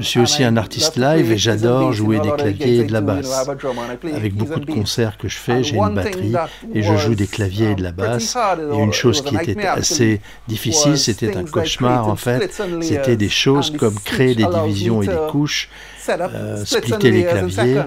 Je 0.00 0.04
suis 0.04 0.20
aussi 0.20 0.44
un 0.44 0.56
artiste 0.56 0.96
live 0.96 1.32
et 1.32 1.38
j'adore 1.38 1.92
jouer 1.92 2.20
des 2.20 2.32
claviers 2.32 2.78
et 2.78 2.84
de 2.84 2.92
la 2.92 3.00
basse. 3.00 3.48
Avec 4.14 4.34
beaucoup 4.34 4.60
de 4.60 4.72
concerts 4.72 5.18
que 5.18 5.28
je 5.28 5.36
fais, 5.36 5.62
j'ai 5.62 5.76
une 5.76 5.94
batterie 5.94 6.34
et 6.74 6.82
je 6.82 6.96
joue 6.96 7.14
des 7.14 7.26
claviers 7.26 7.72
et 7.72 7.74
de 7.74 7.82
la 7.82 7.90
um, 7.90 7.94
basse. 7.94 8.36
Et 8.72 8.78
une 8.78 8.92
chose 8.92 9.22
qui 9.22 9.36
était 9.36 9.66
assez 9.66 10.20
difficile, 10.48 10.98
c'était 10.98 11.36
un 11.36 11.44
cauchemar 11.44 12.08
en 12.08 12.16
fait, 12.16 12.52
c'était 12.80 13.16
des 13.16 13.28
choses 13.28 13.70
comme 13.76 13.94
créer 13.94 14.34
des 14.34 14.46
divisions 14.46 15.02
et 15.02 15.06
des 15.06 15.18
couches. 15.30 15.68
Euh, 16.08 16.64
splitter 16.64 17.10
les 17.10 17.24
claviers, 17.24 17.82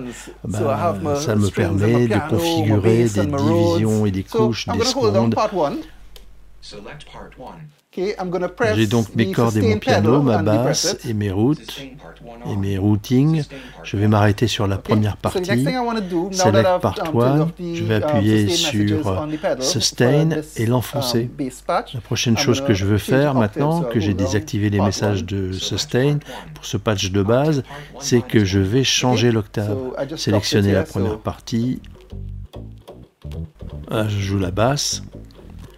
ça 0.49 1.35
me 1.35 1.49
permet 1.49 2.07
de 2.07 2.29
configurer 2.29 3.05
des 3.05 3.25
divisions 3.25 4.05
et 4.05 4.11
des 4.11 4.23
couches, 4.23 4.67
des 4.67 4.85
secondes. 4.85 5.35
J'ai 8.75 8.87
donc 8.87 9.15
mes 9.15 9.31
cordes 9.31 9.57
et 9.57 9.61
mon 9.61 9.77
piano, 9.79 10.21
ma 10.21 10.41
basse 10.41 10.97
et 11.07 11.13
mes 11.13 11.29
routes 11.29 11.79
et 11.79 12.55
mes 12.55 12.77
routings. 12.77 13.43
Je 13.83 13.97
vais 13.97 14.07
m'arrêter 14.07 14.47
sur 14.47 14.65
la 14.65 14.77
première 14.77 15.17
partie. 15.17 15.43
Select 15.45 16.79
part 16.81 16.95
1. 17.13 17.51
Je 17.59 17.83
vais 17.83 17.95
appuyer 17.95 18.47
sur 18.47 19.27
Sustain 19.59 20.29
et 20.55 20.65
l'enfoncer. 20.65 21.29
La 21.67 22.01
prochaine 22.01 22.37
chose 22.37 22.61
que 22.61 22.73
je 22.73 22.85
veux 22.85 22.97
faire 22.97 23.35
maintenant, 23.35 23.81
que 23.83 23.99
j'ai 23.99 24.13
désactivé 24.13 24.69
les 24.69 24.79
messages 24.79 25.25
de 25.25 25.51
Sustain 25.51 26.19
pour 26.55 26.65
ce 26.65 26.77
patch 26.77 27.11
de 27.11 27.23
base, 27.23 27.63
c'est 27.99 28.21
que 28.21 28.45
je 28.45 28.59
vais 28.59 28.85
changer 28.85 29.31
l'octave. 29.31 29.77
Sélectionner 30.15 30.71
la 30.71 30.83
première 30.83 31.19
partie. 31.19 31.81
Ah, 33.91 34.07
je 34.07 34.19
joue 34.19 34.39
la 34.39 34.51
basse. 34.51 35.03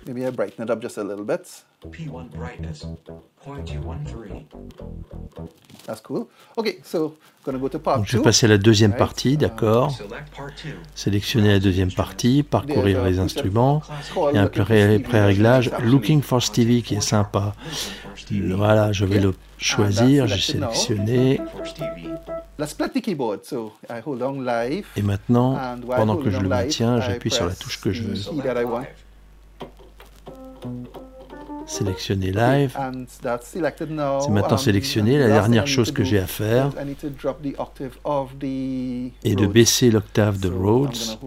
Maybe 0.05 0.24
I 0.24 0.29
brighten 0.29 0.63
it 0.63 0.69
up 0.69 0.81
just 0.81 1.00
a 1.00 1.03
little 1.03 1.25
bit. 1.25 1.65
P1 1.89 2.29
brightness, 2.29 2.85
0.213. 3.43 4.45
That's 5.85 6.00
cool. 6.01 6.29
Okay, 6.57 6.77
so 6.83 7.15
gonna 7.43 7.57
go 7.57 7.69
to 7.69 7.79
part 7.79 7.97
Donc 7.97 8.07
je 8.07 8.17
vais 8.17 8.24
passer 8.24 8.45
à 8.45 8.50
la 8.50 8.59
deuxième 8.59 8.95
partie, 8.95 9.35
d'accord. 9.35 9.97
Sélectionner 10.93 11.53
la 11.53 11.59
deuxième 11.59 11.91
partie, 11.91 12.43
parcourir 12.43 13.03
les 13.03 13.17
instruments. 13.17 13.81
Il 14.31 14.35
y 14.35 14.38
a 14.38 14.43
un 14.43 14.47
pré-réglage 14.47 15.71
Looking 15.83 16.21
for 16.21 16.41
Stevie 16.41 16.83
qui 16.83 16.95
est 16.95 17.01
sympa. 17.01 17.55
Voilà, 18.31 18.91
je 18.91 19.05
vais 19.05 19.19
le 19.19 19.33
choisir, 19.57 20.27
j'ai 20.27 20.53
sélectionné. 20.53 21.41
Et 24.95 25.01
maintenant, 25.01 25.59
pendant 25.88 26.17
que 26.17 26.29
je 26.29 26.39
le 26.39 26.47
maintiens, 26.47 27.01
j'appuie 27.01 27.31
sur 27.31 27.47
la 27.47 27.55
touche 27.55 27.81
que 27.81 27.91
je 27.91 28.03
veux. 28.03 28.15
Sélectionner 31.67 32.31
live. 32.31 32.77
C'est 33.41 34.29
maintenant 34.29 34.57
sélectionné. 34.57 35.17
La 35.17 35.29
dernière 35.29 35.65
chose 35.65 35.91
que 35.91 36.03
j'ai 36.03 36.19
à 36.19 36.27
faire 36.27 36.69
est 39.24 39.36
de 39.36 39.48
baisser 39.48 39.89
l'octave 39.89 40.39
de 40.39 40.50
Rhodes. 40.50 41.17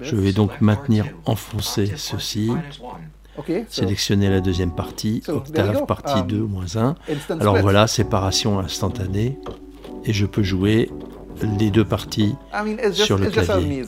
Je 0.00 0.16
vais 0.16 0.32
donc 0.32 0.60
maintenir 0.62 1.06
enfoncé 1.26 1.92
ceci. 1.96 2.50
Sélectionner 3.68 4.30
la 4.30 4.40
deuxième 4.40 4.74
partie, 4.74 5.22
octave 5.28 5.84
partie 5.86 6.22
2 6.22 6.38
moins 6.42 6.76
1. 6.76 6.94
Alors 7.40 7.58
voilà, 7.58 7.86
séparation 7.86 8.58
instantanée. 8.60 9.38
Et 10.04 10.12
je 10.12 10.26
peux 10.26 10.42
jouer 10.42 10.90
les 11.58 11.70
deux 11.70 11.84
parties 11.84 12.36
I 12.52 12.62
mean, 12.64 12.78
it's 12.78 12.96
just, 12.96 13.06
sur 13.06 13.18
le 13.18 13.26
it's 13.26 13.34
clavier. 13.34 13.82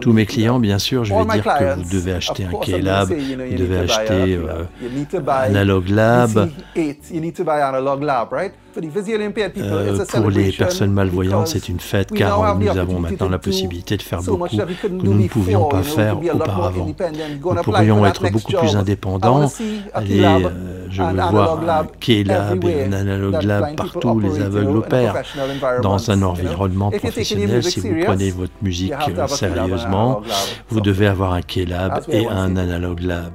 Tous 0.00 0.12
mes 0.12 0.26
clients, 0.26 0.58
bien 0.58 0.78
sûr, 0.78 1.04
je 1.04 1.14
vais 1.14 1.24
dire 1.24 1.44
que 1.44 1.74
vous 1.82 1.90
devez 1.90 2.12
acheter 2.12 2.44
un 2.44 2.52
K-Lab, 2.58 3.08
vous 3.08 3.56
devez 3.56 3.78
acheter 3.78 4.38
Analog 5.28 5.88
Lab. 5.88 6.50
You 6.76 7.20
need 7.20 7.34
to 7.34 7.44
buy 7.44 7.60
Analog 7.60 8.02
Lab, 8.02 8.32
right? 8.32 8.52
Euh, 8.78 10.04
pour 10.12 10.30
les 10.30 10.52
personnes 10.52 10.92
malvoyantes, 10.92 11.48
c'est 11.48 11.68
une 11.68 11.80
fête 11.80 12.12
car 12.12 12.58
nous 12.58 12.68
avons 12.68 13.00
maintenant 13.00 13.28
la 13.28 13.38
possibilité 13.38 13.96
de 13.96 14.02
faire 14.02 14.22
beaucoup 14.22 14.48
que 14.48 14.88
nous 14.88 15.14
ne 15.14 15.28
pouvions 15.28 15.64
pas 15.68 15.82
faire 15.82 16.18
auparavant. 16.34 16.86
Nous 16.86 17.62
pourrions 17.62 18.04
être 18.06 18.30
beaucoup 18.30 18.52
plus 18.52 18.76
indépendants. 18.76 19.50
Euh, 19.96 20.85
je 20.90 21.02
veux 21.02 21.14
voir 21.14 21.60
un 21.68 21.86
K-Lab 22.00 22.64
et 22.64 22.84
un 22.84 22.92
Analog 22.92 23.42
Lab 23.42 23.76
partout, 23.76 24.20
les 24.20 24.40
aveugles 24.40 24.76
opèrent. 24.76 25.22
Dans 25.82 26.10
un 26.10 26.22
environnement 26.22 26.90
professionnel, 26.90 27.62
si 27.62 27.80
vous 27.80 27.94
prenez 28.04 28.30
votre 28.30 28.52
musique 28.62 28.92
euh, 29.08 29.26
sérieusement, 29.26 30.22
vous 30.68 30.80
devez 30.80 31.06
avoir 31.06 31.32
un 31.32 31.42
K-Lab 31.42 32.04
et 32.08 32.26
un 32.26 32.56
Analog 32.56 33.00
Lab. 33.00 33.32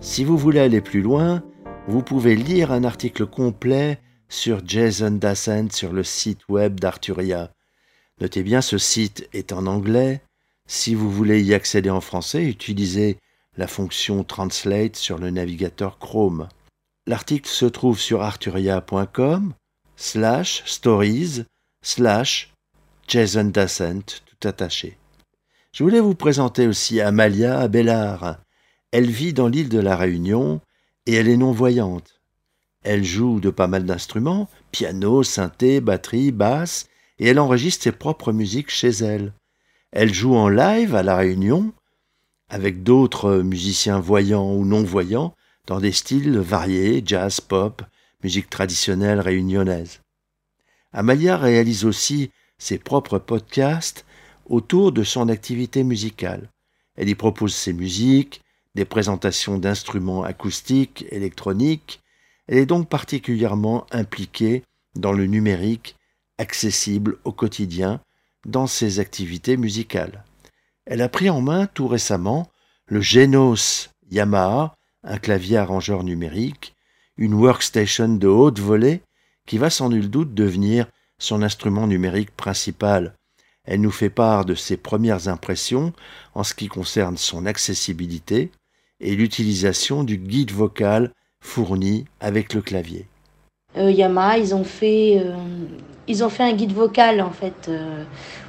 Si 0.00 0.24
vous 0.24 0.36
voulez 0.36 0.60
aller 0.60 0.80
plus 0.80 1.02
loin, 1.02 1.42
vous 1.88 2.02
pouvez 2.02 2.36
lire 2.36 2.72
un 2.72 2.84
article 2.84 3.26
complet 3.26 3.98
sur 4.28 4.60
Jason 4.64 5.12
Dasent 5.12 5.70
sur 5.70 5.92
le 5.92 6.02
site 6.02 6.40
web 6.48 6.78
d'Arturia. 6.80 7.50
Notez 8.20 8.42
bien, 8.42 8.60
ce 8.60 8.78
site 8.78 9.28
est 9.32 9.52
en 9.52 9.66
anglais. 9.66 10.22
Si 10.66 10.94
vous 10.94 11.10
voulez 11.10 11.42
y 11.42 11.54
accéder 11.54 11.90
en 11.90 12.00
français, 12.00 12.44
utilisez 12.44 13.18
la 13.56 13.66
fonction 13.66 14.24
Translate 14.24 14.96
sur 14.96 15.18
le 15.18 15.30
navigateur 15.30 15.98
Chrome. 15.98 16.48
L'article 17.06 17.48
se 17.48 17.66
trouve 17.66 17.98
sur 17.98 18.22
arturia.com 18.22 19.54
slash 19.96 20.62
stories 20.66 21.44
slash 21.82 22.52
Jason 23.08 23.44
Dasent 23.44 24.22
tout 24.26 24.48
attaché. 24.48 24.98
Je 25.72 25.84
voulais 25.84 26.00
vous 26.00 26.14
présenter 26.14 26.66
aussi 26.66 27.00
Amalia 27.00 27.58
Abelard. 27.60 28.38
Elle 28.92 29.10
vit 29.10 29.32
dans 29.32 29.48
l'île 29.48 29.68
de 29.68 29.78
la 29.78 29.96
Réunion 29.96 30.60
et 31.06 31.14
elle 31.14 31.28
est 31.28 31.36
non-voyante. 31.36 32.20
Elle 32.82 33.04
joue 33.04 33.40
de 33.40 33.50
pas 33.50 33.66
mal 33.66 33.84
d'instruments, 33.84 34.48
piano, 34.70 35.22
synthé, 35.22 35.80
batterie, 35.80 36.32
basse, 36.32 36.88
et 37.18 37.28
elle 37.28 37.40
enregistre 37.40 37.84
ses 37.84 37.92
propres 37.92 38.32
musiques 38.32 38.70
chez 38.70 38.90
elle. 38.90 39.32
Elle 39.92 40.12
joue 40.12 40.34
en 40.34 40.48
live 40.48 40.94
à 40.94 41.02
La 41.02 41.16
Réunion 41.16 41.72
avec 42.48 42.82
d'autres 42.82 43.38
musiciens 43.38 44.00
voyants 44.00 44.54
ou 44.54 44.64
non-voyants 44.64 45.34
dans 45.66 45.80
des 45.80 45.92
styles 45.92 46.38
variés, 46.38 47.02
jazz, 47.04 47.40
pop, 47.40 47.82
musique 48.22 48.50
traditionnelle 48.50 49.20
réunionnaise. 49.20 50.00
Amalia 50.92 51.36
réalise 51.36 51.84
aussi 51.84 52.30
ses 52.58 52.78
propres 52.78 53.18
podcasts 53.18 54.04
autour 54.46 54.92
de 54.92 55.02
son 55.02 55.28
activité 55.28 55.82
musicale. 55.84 56.50
Elle 56.96 57.08
y 57.08 57.14
propose 57.14 57.54
ses 57.54 57.72
musiques, 57.72 58.40
des 58.74 58.84
présentations 58.84 59.58
d'instruments 59.58 60.22
acoustiques, 60.22 61.04
électroniques. 61.10 62.00
Elle 62.46 62.58
est 62.58 62.66
donc 62.66 62.88
particulièrement 62.88 63.86
impliquée 63.90 64.62
dans 64.94 65.12
le 65.12 65.26
numérique 65.26 65.96
accessible 66.38 67.18
au 67.24 67.32
quotidien 67.32 68.00
dans 68.44 68.66
ses 68.66 69.00
activités 69.00 69.56
musicales. 69.56 70.24
Elle 70.86 71.02
a 71.02 71.08
pris 71.08 71.30
en 71.30 71.40
main 71.40 71.66
tout 71.66 71.88
récemment 71.88 72.48
le 72.86 73.00
Genos 73.00 73.90
Yamaha, 74.10 74.74
un 75.02 75.18
clavier 75.18 75.56
arrangeur 75.56 76.04
numérique, 76.04 76.74
une 77.16 77.34
workstation 77.34 78.08
de 78.08 78.28
haute 78.28 78.60
volée 78.60 79.02
qui 79.46 79.58
va 79.58 79.68
sans 79.68 79.88
nul 79.88 80.08
doute 80.08 80.34
devenir 80.34 80.86
son 81.18 81.42
instrument 81.42 81.86
numérique 81.86 82.30
principal. 82.30 83.14
Elle 83.64 83.80
nous 83.80 83.90
fait 83.90 84.10
part 84.10 84.44
de 84.44 84.54
ses 84.54 84.76
premières 84.76 85.26
impressions 85.26 85.92
en 86.34 86.44
ce 86.44 86.54
qui 86.54 86.68
concerne 86.68 87.16
son 87.16 87.46
accessibilité 87.46 88.52
et 89.00 89.16
l'utilisation 89.16 90.04
du 90.04 90.18
guide 90.18 90.52
vocal 90.52 91.12
fourni 91.40 92.04
avec 92.20 92.54
le 92.54 92.62
clavier. 92.62 93.06
Euh, 93.76 93.90
Yamaha, 93.90 94.38
ils 94.38 94.54
ont 94.54 94.64
fait, 94.64 95.18
euh, 95.18 95.34
ils 96.06 96.22
ont 96.22 96.28
fait 96.28 96.44
un 96.44 96.52
guide 96.52 96.72
vocal 96.72 97.20
en 97.20 97.30
fait 97.30 97.68
euh, 97.68 98.04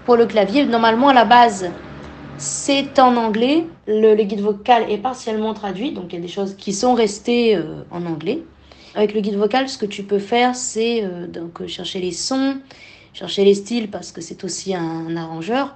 pour 0.06 0.15
le 0.15 0.25
clavier. 0.27 0.65
Normalement, 0.65 1.10
à 1.10 1.13
la 1.13 1.25
base, 1.25 1.72
c'est 2.38 3.00
en 3.00 3.15
anglais. 3.15 3.65
Le, 3.88 4.15
guide 4.24 4.41
vocal 4.41 4.89
est 4.91 4.98
partiellement 4.98 5.53
traduit, 5.53 5.91
donc 5.91 6.06
il 6.10 6.15
y 6.15 6.20
a 6.20 6.22
des 6.22 6.27
choses 6.27 6.56
qui 6.56 6.74
sont 6.74 6.94
restées 6.94 7.60
en 7.91 8.06
anglais. 8.06 8.44
Avec 8.98 9.13
le 9.13 9.22
guide 9.22 9.36
vocal, 9.36 9.70
ce 9.70 9.77
que 9.77 9.86
tu 9.86 10.01
peux 10.01 10.17
faire, 10.17 10.56
c'est 10.56 11.03
euh, 11.03 11.27
donc 11.27 11.62
euh, 11.62 11.67
chercher 11.67 12.00
les 12.00 12.12
sons, 12.12 12.58
chercher 13.13 13.46
les 13.46 13.53
styles 13.53 13.91
parce 13.91 14.12
que 14.12 14.22
c'est 14.22 14.44
aussi 14.44 14.74
un, 14.74 15.15
arrangeur. 15.15 15.75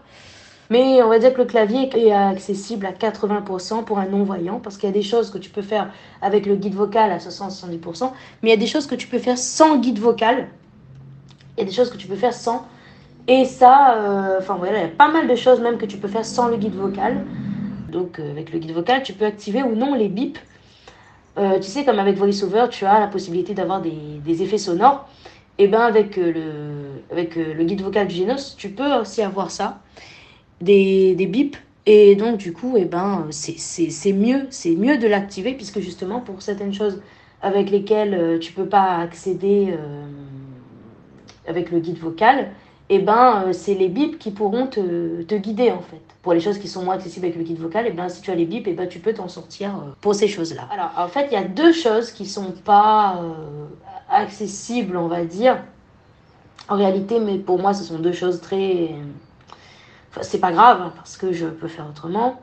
Mais 0.72 1.04
on 1.04 1.08
va 1.08 1.20
dire 1.20 1.32
que 1.32 1.38
le 1.38 1.46
clavier 1.46 1.88
est 1.96 2.12
accessible 2.12 2.84
à 2.88 2.94
80% 2.94 3.84
pour 3.84 4.00
un 4.00 4.08
non-voyant 4.08 4.60
parce 4.60 4.76
qu'il 4.78 4.90
y 4.90 4.92
a 4.92 4.96
des 4.96 5.04
choses 5.04 5.30
que 5.30 5.38
tu 5.38 5.52
peux 5.52 5.62
faire 5.62 5.94
avec 6.24 6.48
le 6.48 6.56
guide 6.56 6.74
vocal 6.74 7.12
à 7.12 7.20
60-70%, 7.20 8.12
mais 8.42 8.50
il 8.50 8.52
y 8.52 8.54
a 8.54 8.58
des 8.58 8.66
choses 8.66 8.88
que 8.88 8.96
tu 8.96 9.06
peux 9.08 9.20
faire 9.20 9.38
sans 9.38 9.78
guide 9.78 10.00
vocal. 10.00 10.48
Il 11.58 11.60
y 11.60 11.64
a 11.64 11.66
des 11.66 11.76
choses 11.76 11.92
que 11.92 11.98
tu 11.98 12.08
peux 12.08 12.16
faire 12.16 12.34
sans. 12.34 12.66
Et 13.32 13.46
ça, 13.46 13.96
euh, 13.96 14.40
enfin 14.40 14.56
voilà, 14.56 14.80
il 14.80 14.82
y 14.82 14.86
a 14.86 14.90
pas 14.90 15.08
mal 15.08 15.28
de 15.28 15.36
choses 15.36 15.62
même 15.62 15.78
que 15.78 15.86
tu 15.86 15.98
peux 15.98 16.08
faire 16.08 16.26
sans 16.26 16.50
le 16.50 16.58
guide 16.58 16.76
vocal. 16.76 17.26
Donc 17.90 18.20
avec 18.20 18.52
le 18.52 18.60
guide 18.60 18.72
vocal, 18.72 19.04
tu 19.04 19.14
peux 19.14 19.26
activer 19.26 19.64
ou 19.64 19.76
non 19.76 19.96
les 19.96 20.10
bips 20.10 20.40
euh, 21.38 21.60
tu 21.60 21.70
sais, 21.70 21.86
comme 21.86 22.00
avec 22.00 22.18
VoiceOver, 22.18 22.66
tu 22.70 22.86
as 22.86 23.00
la 23.00 23.08
possibilité 23.08 23.54
d'avoir 23.54 23.82
des, 23.82 24.44
effets 24.44 24.58
sonores. 24.58 25.08
Et 25.58 25.68
bien 25.68 25.82
avec, 25.82 26.18
euh, 26.18 26.32
le, 27.12 27.38
euh, 27.38 27.64
guide 27.64 27.82
vocal 27.82 28.08
du 28.08 28.16
Genos, 28.16 28.56
tu 28.58 28.70
peux 28.70 28.94
aussi 28.96 29.22
avoir 29.22 29.52
ça, 29.52 29.82
des, 30.60 31.16
des 31.16 31.28
bips. 31.28 31.58
Et 31.86 32.16
donc 32.16 32.38
du 32.38 32.54
coup, 32.54 32.78
et 32.78 32.86
ben, 32.86 33.28
c'est 33.32 34.14
mieux, 34.14 34.48
c'est 34.52 34.76
mieux 34.76 34.98
de 34.98 35.08
l'activer 35.08 35.54
puisque 35.54 35.80
justement 35.80 36.20
pour 36.20 36.42
certaines 36.42 36.74
choses 36.74 37.02
avec 37.42 37.72
lesquelles 37.72 38.38
tu 38.40 38.54
peux 38.54 38.68
pas 38.68 38.98
accéder 38.98 39.74
avec 41.48 41.72
le 41.72 41.80
guide 41.80 41.98
vocal, 41.98 42.52
et 42.92 43.00
ben, 43.00 43.54
c'est 43.54 43.74
les 43.74 43.88
bips 43.88 44.20
qui 44.20 44.32
pourront 44.32 44.68
te, 44.68 45.22
te 45.24 45.36
guider 45.36 45.72
en 45.72 45.80
fait 45.80 46.02
pour 46.22 46.34
les 46.34 46.42
choses 46.42 46.60
qui 46.60 46.68
sont 46.68 46.84
moins 46.84 46.96
accessibles 46.96 47.26
avec 47.26 47.38
le 47.38 47.44
guide 47.44 47.58
vocal, 47.58 47.86
et 47.86 47.90
eh 47.90 47.94
bien 47.94 48.10
si 48.10 48.22
tu 48.22 48.32
as 48.32 48.36
les 48.36 48.46
bips, 48.46 48.68
et 48.68 48.72
eh 48.72 48.74
ben 48.74 48.88
tu 48.88 49.00
peux 49.00 49.14
t'en 49.14 49.30
sortir 49.30 49.70
euh, 49.70 49.92
pour 50.02 50.14
ces 50.14 50.28
choses-là. 50.28 50.68
Alors 50.70 50.92
en 50.98 51.08
fait, 51.08 51.28
il 51.32 51.34
y 51.34 51.38
a 51.38 51.46
deux 51.46 51.72
choses 51.72 52.12
qui 52.12 52.26
sont 52.26 52.52
pas 52.52 53.22
euh, 53.24 53.66
accessibles, 54.10 54.98
on 54.98 55.08
va 55.08 55.24
dire. 55.24 55.58
En 56.68 56.76
réalité, 56.76 57.22
mais 57.22 57.38
pour 57.38 57.60
moi, 57.60 57.74
ce 57.74 57.86
sont 57.86 57.98
deux 57.98 58.12
choses 58.12 58.42
très. 58.42 58.92
Enfin, 60.10 60.22
c'est 60.22 60.40
pas 60.40 60.52
grave 60.52 60.82
hein, 60.82 60.94
parce 60.94 61.16
que 61.16 61.32
je 61.32 61.48
peux 61.48 61.70
faire 61.70 61.88
autrement. 61.90 62.42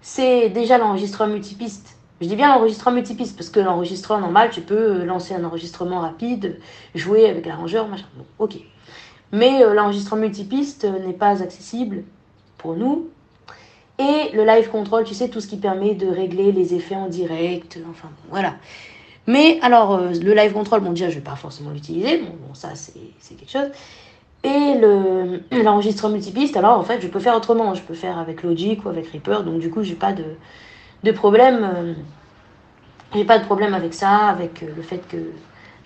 C'est 0.00 0.48
déjà 0.48 0.78
l'enregistreur 0.78 1.28
multipiste. 1.28 1.98
Je 2.22 2.26
dis 2.26 2.34
bien 2.34 2.48
l'enregistreur 2.48 2.94
multipiste 2.94 3.36
parce 3.36 3.50
que 3.50 3.60
l'enregistreur 3.60 4.18
normal, 4.20 4.48
tu 4.50 4.62
peux 4.62 5.04
lancer 5.04 5.34
un 5.34 5.44
enregistrement 5.44 6.00
rapide, 6.00 6.58
jouer 6.94 7.28
avec 7.28 7.44
l'arrangeur, 7.44 7.86
machin. 7.88 8.06
Bon, 8.16 8.24
ok. 8.38 8.56
Mais 9.32 9.62
euh, 9.62 9.74
l'enregistrement 9.74 10.22
multipiste 10.22 10.84
n'est 10.84 11.12
pas 11.12 11.42
accessible 11.42 12.04
pour 12.56 12.74
nous. 12.74 13.08
Et 13.98 14.30
le 14.32 14.44
live 14.44 14.70
control, 14.70 15.04
tu 15.04 15.14
sais, 15.14 15.28
tout 15.28 15.40
ce 15.40 15.48
qui 15.48 15.56
permet 15.56 15.94
de 15.94 16.06
régler 16.06 16.52
les 16.52 16.74
effets 16.74 16.94
en 16.94 17.08
direct, 17.08 17.78
enfin 17.90 18.08
voilà. 18.30 18.54
Mais 19.26 19.58
alors, 19.60 19.94
euh, 19.94 20.10
le 20.10 20.34
live 20.34 20.52
control, 20.52 20.80
bon, 20.80 20.90
déjà, 20.90 21.10
je 21.10 21.16
vais 21.16 21.20
pas 21.20 21.36
forcément 21.36 21.70
l'utiliser, 21.70 22.18
bon, 22.18 22.32
bon, 22.46 22.54
ça, 22.54 22.70
c'est 22.74 23.34
quelque 23.36 23.50
chose. 23.50 23.70
Et 24.44 24.80
l'enregistrement 25.62 26.14
multipiste, 26.14 26.56
alors 26.56 26.78
en 26.78 26.84
fait, 26.84 27.00
je 27.00 27.08
peux 27.08 27.20
faire 27.20 27.36
autrement. 27.36 27.74
Je 27.74 27.82
peux 27.82 27.94
faire 27.94 28.18
avec 28.18 28.42
Logic 28.42 28.84
ou 28.84 28.88
avec 28.88 29.08
Reaper, 29.08 29.42
donc 29.44 29.58
du 29.58 29.70
coup, 29.70 29.82
j'ai 29.82 29.96
pas 29.96 30.12
de, 30.12 31.12
problème. 31.12 31.68
Euh, 31.76 31.92
j'ai 33.14 33.24
pas 33.24 33.38
de 33.38 33.44
problème 33.44 33.74
avec 33.74 33.94
ça, 33.94 34.28
avec 34.28 34.62
euh, 34.62 34.68
le 34.76 34.82
fait 34.82 35.06
que 35.08 35.16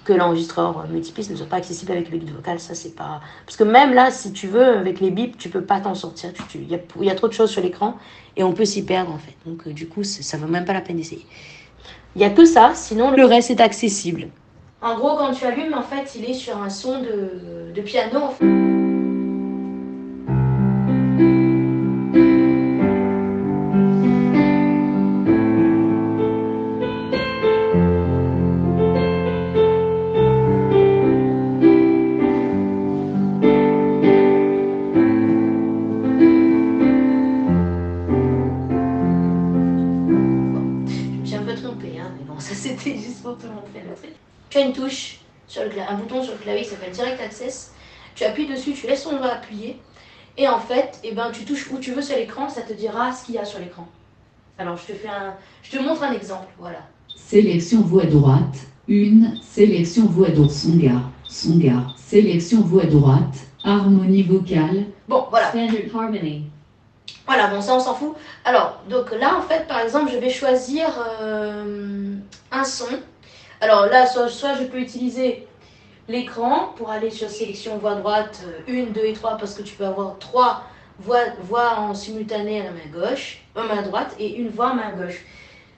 que 0.05 0.13
l'enregistreur 0.13 0.87
multipiste 0.89 1.31
ne 1.31 1.37
soit 1.37 1.47
pas 1.47 1.57
accessible 1.57 1.93
avec 1.93 2.11
le 2.11 2.19
guide 2.19 2.35
vocal, 2.35 2.59
ça 2.59 2.75
c'est 2.75 2.95
pas... 2.95 3.21
Parce 3.47 3.57
que 3.57 3.65
même 3.65 3.95
là, 3.95 4.11
si 4.11 4.33
tu 4.33 4.47
veux, 4.47 4.77
avec 4.79 5.01
les 5.01 5.11
bips, 5.11 5.37
tu 5.39 5.49
peux 5.49 5.63
pas 5.63 5.81
t'en 5.81 5.95
sortir. 5.95 6.31
Il 6.55 6.71
y, 6.71 6.75
a, 6.75 6.79
y, 7.01 7.11
a 7.11 7.15
trop 7.15 7.29
de 7.29 7.33
choses 7.33 7.51
sur 7.51 7.63
l'écran 7.63 7.97
et 8.37 8.43
on 8.43 8.53
peut 8.53 8.65
s'y 8.65 8.85
perdre 8.85 9.13
en 9.13 9.19
fait. 9.19 9.35
Donc 9.47 9.67
euh, 9.67 9.73
du 9.73 9.89
coup, 9.89 10.03
ça 10.05 10.37
vaut 10.37 10.49
même 10.49 10.65
pas 10.65 10.73
la 10.73 10.81
peine 10.81 10.97
d'essayer. 10.97 11.27
Il 12.17 12.23
y 12.23 12.25
a 12.25 12.31
que 12.31 12.45
ça, 12.45 12.73
sinon 12.75 13.11
le 13.11 13.25
reste 13.25 13.51
est 13.51 13.61
accessible. 13.61 14.29
En 14.83 14.97
gros, 14.97 15.17
quand 15.17 15.33
tu 15.33 15.45
allumes, 15.45 15.75
en 15.75 15.83
fait, 15.83 16.19
il 16.19 16.25
est 16.29 16.35
sur 16.35 16.61
un 16.61 16.69
son 16.69 17.01
de, 17.01 17.73
de 17.73 17.81
piano. 17.83 18.19
En 18.19 18.31
fait. 18.31 18.72
Tu 44.53 44.59
as 44.59 44.67
une 44.67 44.75
touche, 44.75 45.17
sur 45.49 45.63
le 45.63 45.71
un 45.81 45.95
bouton 45.95 46.23
sur 46.23 46.35
le 46.35 46.39
clavier 46.39 46.63
qui 46.63 46.69
s'appelle 46.69 46.91
Direct 46.91 47.19
Access. 47.23 47.73
Tu 48.15 48.23
appuies 48.25 48.47
dessus, 48.47 48.75
tu 48.75 48.87
laisses 48.87 49.05
ton 49.05 49.17
doigt 49.17 49.33
appuyer. 49.33 49.81
Et 50.37 50.47
en 50.47 50.59
fait, 50.59 51.01
eh 51.05 51.13
ben, 51.13 51.31
tu 51.33 51.47
touches 51.47 51.71
où 51.71 51.79
tu 51.79 51.93
veux 51.93 52.03
sur 52.03 52.17
l'écran, 52.17 52.51
ça 52.51 52.61
te 52.61 52.75
dira 52.75 53.13
ce 53.13 53.25
qu'il 53.25 53.37
y 53.37 53.39
a 53.39 53.47
sur 53.47 53.61
l'écran. 53.61 53.89
Alors, 54.59 54.77
je 54.77 54.93
te, 54.93 54.93
fais 54.93 55.09
un, 55.09 55.37
je 55.63 55.71
te 55.71 55.83
montre 55.83 56.03
un 56.03 56.13
exemple. 56.13 56.49
Voilà. 56.59 56.81
Sélection 57.17 57.81
voix 57.81 58.05
droite. 58.05 58.59
Une. 58.89 59.39
Sélection 59.41 60.05
voix 60.05 60.29
droite. 60.29 60.51
Son 60.51 60.77
gars. 60.77 61.01
Son 61.25 61.57
gars. 61.57 61.87
Sélection 61.97 62.61
voix 62.61 62.85
droite. 62.85 63.47
Harmonie 63.65 64.23
vocale. 64.23 64.85
Bon, 65.09 65.29
voilà. 65.31 65.49
Standard 65.49 65.77
harmony. 65.95 66.45
Voilà, 67.27 67.47
bon, 67.47 67.63
ça 67.63 67.75
on 67.75 67.81
s'en 67.81 67.95
fout. 67.95 68.15
Alors, 68.45 68.83
donc 68.91 69.13
là, 69.19 69.39
en 69.39 69.41
fait, 69.41 69.67
par 69.67 69.81
exemple, 69.81 70.11
je 70.13 70.19
vais 70.19 70.29
choisir 70.29 70.89
euh, 71.23 72.17
un 72.51 72.65
son. 72.65 72.99
Alors 73.63 73.87
là, 73.87 74.07
soit, 74.07 74.27
je 74.27 74.65
peux 74.65 74.81
utiliser 74.81 75.47
l'écran 76.09 76.75
pour 76.77 76.91
aller 76.91 77.11
sur 77.11 77.31
sélection 77.31 77.79
voix 77.79 77.95
droite 77.95 78.45
1, 78.69 78.87
2 78.87 79.01
et 79.05 79.13
3 79.13 79.37
parce 79.37 79.55
que 79.55 79.63
tu 79.63 79.77
peux 79.77 79.87
avoir 79.87 80.19
trois 80.19 80.65
voix, 80.99 81.21
voix 81.43 81.79
en 81.79 81.95
simultané 81.95 82.61
à 82.61 82.65
la 82.65 82.71
main 82.73 82.91
gauche, 82.93 83.41
à 83.55 83.63
main 83.63 83.83
droite 83.83 84.17
et 84.19 84.35
une 84.35 84.49
voix 84.49 84.71
à 84.71 84.75
main 84.75 84.91
gauche. 84.97 85.25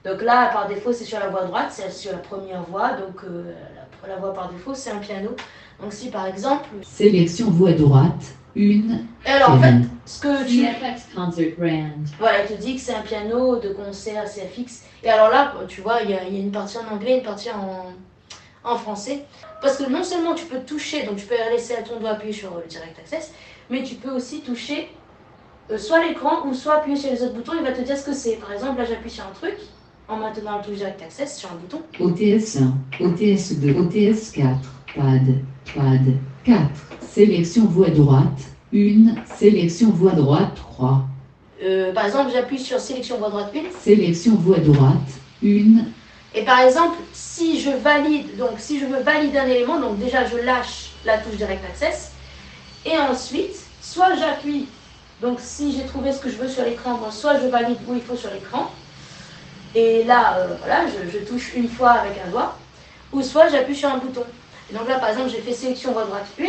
Donc 0.05 0.21
là, 0.21 0.49
par 0.53 0.67
défaut, 0.67 0.93
c'est 0.93 1.03
sur 1.03 1.19
la 1.19 1.29
voix 1.29 1.45
droite, 1.45 1.69
c'est 1.71 1.91
sur 1.91 2.11
la 2.11 2.19
première 2.19 2.61
voix. 2.61 2.91
Donc 2.91 3.23
euh, 3.23 3.51
la, 4.03 4.09
la 4.13 4.19
voix 4.19 4.33
par 4.33 4.51
défaut, 4.51 4.75
c'est 4.75 4.91
un 4.91 4.99
piano. 4.99 5.31
Donc 5.81 5.91
si 5.91 6.09
par 6.09 6.27
exemple... 6.27 6.69
Sélection 6.83 7.49
voix 7.49 7.71
droite, 7.71 8.35
une. 8.55 9.05
Et 9.25 9.29
alors 9.29 9.51
en 9.51 9.59
fait, 9.59 9.73
ce 10.05 10.19
que 10.21 10.47
tu. 10.47 10.63
Voilà, 12.19 12.43
il 12.43 12.55
te 12.55 12.61
dit 12.61 12.75
que 12.75 12.81
c'est 12.81 12.93
un 12.93 13.01
piano 13.01 13.57
de 13.59 13.69
concert 13.69 14.25
CFX. 14.25 14.83
Et 15.03 15.09
alors 15.09 15.29
là, 15.29 15.53
tu 15.67 15.81
vois, 15.81 16.01
il 16.03 16.11
y, 16.11 16.13
a, 16.13 16.23
une 16.23 16.51
partie 16.51 16.77
en 16.77 16.93
anglais, 16.93 17.17
une 17.17 17.23
partie 17.23 17.49
en, 17.49 17.91
en 18.63 18.77
français. 18.77 19.25
Parce 19.59 19.77
que 19.77 19.89
non 19.89 20.03
seulement 20.03 20.35
tu 20.35 20.45
peux 20.45 20.59
toucher, 20.59 21.03
donc 21.03 21.17
tu 21.17 21.25
peux 21.25 21.35
laisser 21.51 21.75
à 21.75 21.81
ton 21.81 21.99
doigt 21.99 22.11
appuyer 22.11 22.33
sur 22.33 22.55
le 22.55 22.67
Direct 22.67 22.99
Access, 22.99 23.33
mais 23.71 23.81
tu 23.81 23.95
peux 23.95 24.11
aussi 24.11 24.41
toucher 24.41 24.91
euh, 25.71 25.79
soit 25.79 26.05
l'écran 26.05 26.45
ou 26.45 26.53
soit 26.53 26.75
appuyer 26.75 26.95
sur 26.95 27.09
les 27.09 27.23
autres 27.23 27.33
boutons, 27.33 27.53
il 27.57 27.63
va 27.63 27.71
te 27.71 27.81
dire 27.81 27.97
ce 27.97 28.05
que 28.05 28.13
c'est. 28.13 28.35
Par 28.35 28.51
exemple, 28.53 28.77
là 28.77 28.85
j'appuie 28.85 29.09
sur 29.09 29.25
un 29.25 29.31
truc 29.31 29.55
en 30.07 30.17
maintenant 30.17 30.57
le 30.59 30.63
touche 30.63 30.77
direct 30.77 31.01
access 31.01 31.37
sur 31.37 31.49
un 31.51 31.55
bouton. 31.55 31.81
OTS1, 31.99 32.71
OTS2, 32.99 33.73
OTS4, 33.75 34.57
pad, 34.95 35.35
pad, 35.73 36.01
4, 36.43 36.59
sélection 37.01 37.65
voix 37.65 37.89
droite, 37.89 38.39
1, 38.73 39.15
sélection 39.35 39.89
voix 39.89 40.11
droite 40.11 40.55
3. 40.55 41.05
Euh, 41.63 41.93
par 41.93 42.05
exemple, 42.05 42.31
j'appuie 42.33 42.59
sur 42.59 42.79
sélection 42.79 43.17
voix 43.17 43.29
droite 43.29 43.51
1. 43.55 43.79
Sélection 43.79 44.35
voix 44.35 44.59
droite 44.59 44.93
1. 45.43 45.47
Et 46.35 46.43
par 46.43 46.59
exemple, 46.59 46.97
si 47.13 47.59
je 47.61 47.71
valide, 47.71 48.37
donc 48.37 48.51
si 48.57 48.79
je 48.79 48.85
veux 48.85 49.01
valider 49.01 49.37
un 49.37 49.47
élément, 49.47 49.79
donc 49.79 49.97
déjà 49.97 50.25
je 50.25 50.37
lâche 50.37 50.91
la 51.05 51.17
touche 51.17 51.37
direct 51.37 51.63
access. 51.63 52.11
Et 52.85 52.97
ensuite, 52.97 53.55
soit 53.81 54.15
j'appuie, 54.15 54.67
donc 55.21 55.39
si 55.39 55.71
j'ai 55.71 55.85
trouvé 55.85 56.11
ce 56.11 56.19
que 56.19 56.29
je 56.29 56.35
veux 56.35 56.49
sur 56.49 56.63
l'écran, 56.63 56.99
soit 57.09 57.39
je 57.39 57.47
valide 57.47 57.77
où 57.87 57.95
il 57.95 58.01
faut 58.01 58.17
sur 58.17 58.29
l'écran. 58.31 58.69
Et 59.75 60.05
là, 60.05 60.37
euh, 60.37 60.55
voilà, 60.59 60.85
je, 60.87 61.19
touche 61.19 61.53
une 61.53 61.67
fois 61.67 61.91
avec 61.91 62.13
un 62.25 62.29
doigt. 62.29 62.57
Ou 63.11 63.21
soit 63.21 63.49
j'appuie 63.49 63.75
sur 63.75 63.89
un 63.89 63.97
bouton. 63.97 64.23
Et 64.69 64.73
donc 64.73 64.87
là, 64.87 64.99
par 64.99 65.09
exemple, 65.09 65.29
j'ai 65.29 65.41
fait 65.41 65.53
sélection 65.53 65.91
voix 65.91 66.05
droite 66.05 66.25
1. 66.39 66.43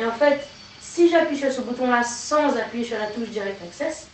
Et 0.00 0.04
en 0.04 0.12
fait, 0.12 0.48
si 0.80 1.10
j'appuie 1.10 1.36
sur 1.36 1.52
ce 1.52 1.60
bouton-là 1.60 2.02
sans 2.02 2.56
appuyer 2.56 2.84
sur 2.84 2.98
la 2.98 3.06
touche 3.06 3.28
direct 3.28 3.62
access, 3.62 4.08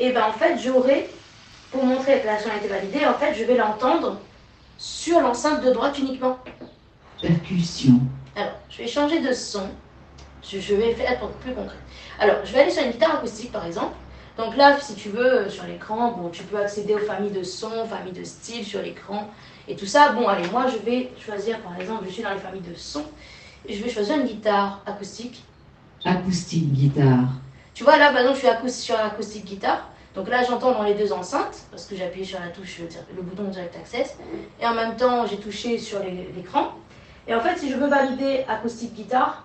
et 0.00 0.08
eh 0.08 0.12
ben 0.12 0.24
en 0.24 0.32
fait, 0.32 0.58
j'aurai, 0.58 1.08
pour 1.70 1.84
montrer 1.84 2.20
que 2.20 2.26
l'action 2.26 2.50
a 2.50 2.56
été 2.56 2.66
validée, 2.66 3.06
en 3.06 3.14
fait, 3.14 3.34
je 3.34 3.44
vais 3.44 3.56
l'entendre 3.56 4.18
sur 4.76 5.20
l'enceinte 5.20 5.62
de 5.62 5.70
droite 5.70 5.98
uniquement. 5.98 6.38
Percussion. 7.20 8.00
Alors, 8.34 8.54
je 8.68 8.78
vais 8.78 8.88
changer 8.88 9.20
de 9.20 9.32
son. 9.32 9.68
Je, 10.42 10.74
vais 10.74 10.94
faire 10.94 11.12
être 11.12 11.28
plus 11.40 11.54
concret. 11.54 11.76
Alors, 12.18 12.36
je 12.44 12.52
vais 12.52 12.62
aller 12.62 12.70
sur 12.70 12.82
une 12.82 12.90
guitare 12.90 13.16
acoustique, 13.16 13.52
par 13.52 13.64
exemple. 13.64 13.94
Donc 14.36 14.56
là, 14.56 14.76
si 14.80 14.94
tu 14.94 15.10
veux, 15.10 15.32
euh, 15.32 15.48
sur 15.48 15.64
l'écran, 15.64 16.12
bon, 16.12 16.28
tu 16.28 16.42
peux 16.42 16.56
accéder 16.56 16.94
aux 16.94 16.98
familles 16.98 17.30
de 17.30 17.44
sons, 17.44 17.86
familles 17.86 18.12
de 18.12 18.24
styles 18.24 18.64
sur 18.64 18.82
l'écran 18.82 19.30
et 19.68 19.76
tout 19.76 19.86
ça. 19.86 20.12
Bon, 20.12 20.26
allez, 20.26 20.48
moi, 20.50 20.66
je 20.66 20.78
vais 20.78 21.12
choisir, 21.18 21.60
par 21.60 21.80
exemple, 21.80 22.04
je 22.06 22.12
suis 22.12 22.22
dans 22.22 22.32
les 22.32 22.38
familles 22.38 22.68
de 22.68 22.74
sons. 22.74 23.04
Et 23.66 23.74
je 23.74 23.82
vais 23.82 23.90
choisir 23.90 24.16
une 24.16 24.26
guitare 24.26 24.80
acoustique. 24.86 25.44
Acoustique 26.04 26.72
guitare. 26.72 27.28
Tu 27.74 27.84
vois, 27.84 27.96
là, 27.96 28.10
par 28.10 28.20
exemple, 28.20 28.40
je 28.42 28.68
suis 28.68 28.82
sur 28.82 28.98
acoustique 28.98 29.44
guitare. 29.44 29.88
Donc 30.14 30.28
là, 30.28 30.44
j'entends 30.44 30.72
dans 30.72 30.82
les 30.82 30.94
deux 30.94 31.12
enceintes, 31.12 31.62
parce 31.70 31.86
que 31.86 31.96
j'ai 31.96 32.04
appuyé 32.04 32.24
sur 32.24 32.38
la 32.38 32.48
touche, 32.48 32.80
le 33.16 33.22
bouton 33.22 33.44
Direct 33.44 33.74
Access. 33.76 34.16
Et 34.60 34.66
en 34.66 34.74
même 34.74 34.96
temps, 34.96 35.26
j'ai 35.26 35.38
touché 35.38 35.78
sur 35.78 36.00
l'écran. 36.36 36.72
Et 37.26 37.34
en 37.34 37.40
fait, 37.40 37.58
si 37.58 37.70
je 37.70 37.76
veux 37.76 37.88
valider 37.88 38.44
acoustique 38.48 38.94
guitare, 38.94 39.44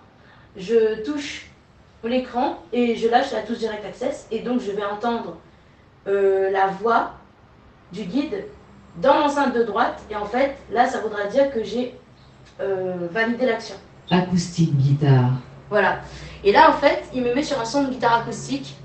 je 0.57 1.03
touche 1.03 1.48
l'écran 2.07 2.59
et 2.71 2.95
je 2.95 3.07
lâche 3.07 3.31
la 3.31 3.41
touche 3.41 3.57
Direct 3.57 3.85
Access. 3.85 4.27
Et 4.31 4.39
donc, 4.39 4.61
je 4.61 4.71
vais 4.71 4.83
entendre 4.83 5.37
euh, 6.07 6.49
la 6.51 6.67
voix 6.67 7.13
du 7.91 8.03
guide 8.03 8.45
dans 9.01 9.15
l'enceinte 9.15 9.53
de 9.53 9.63
droite. 9.63 10.01
Et 10.09 10.15
en 10.15 10.25
fait, 10.25 10.55
là, 10.71 10.87
ça 10.87 10.99
voudra 10.99 11.25
dire 11.25 11.51
que 11.51 11.63
j'ai 11.63 11.95
euh, 12.61 13.07
validé 13.11 13.45
l'action. 13.45 13.75
Acoustique 14.09 14.75
guitare. 14.75 15.31
Voilà. 15.69 15.99
Et 16.43 16.51
là, 16.51 16.69
en 16.69 16.73
fait, 16.73 17.03
il 17.13 17.21
me 17.21 17.33
met 17.33 17.43
sur 17.43 17.59
un 17.59 17.65
son 17.65 17.83
de 17.83 17.89
guitare 17.89 18.21
acoustique. 18.21 18.75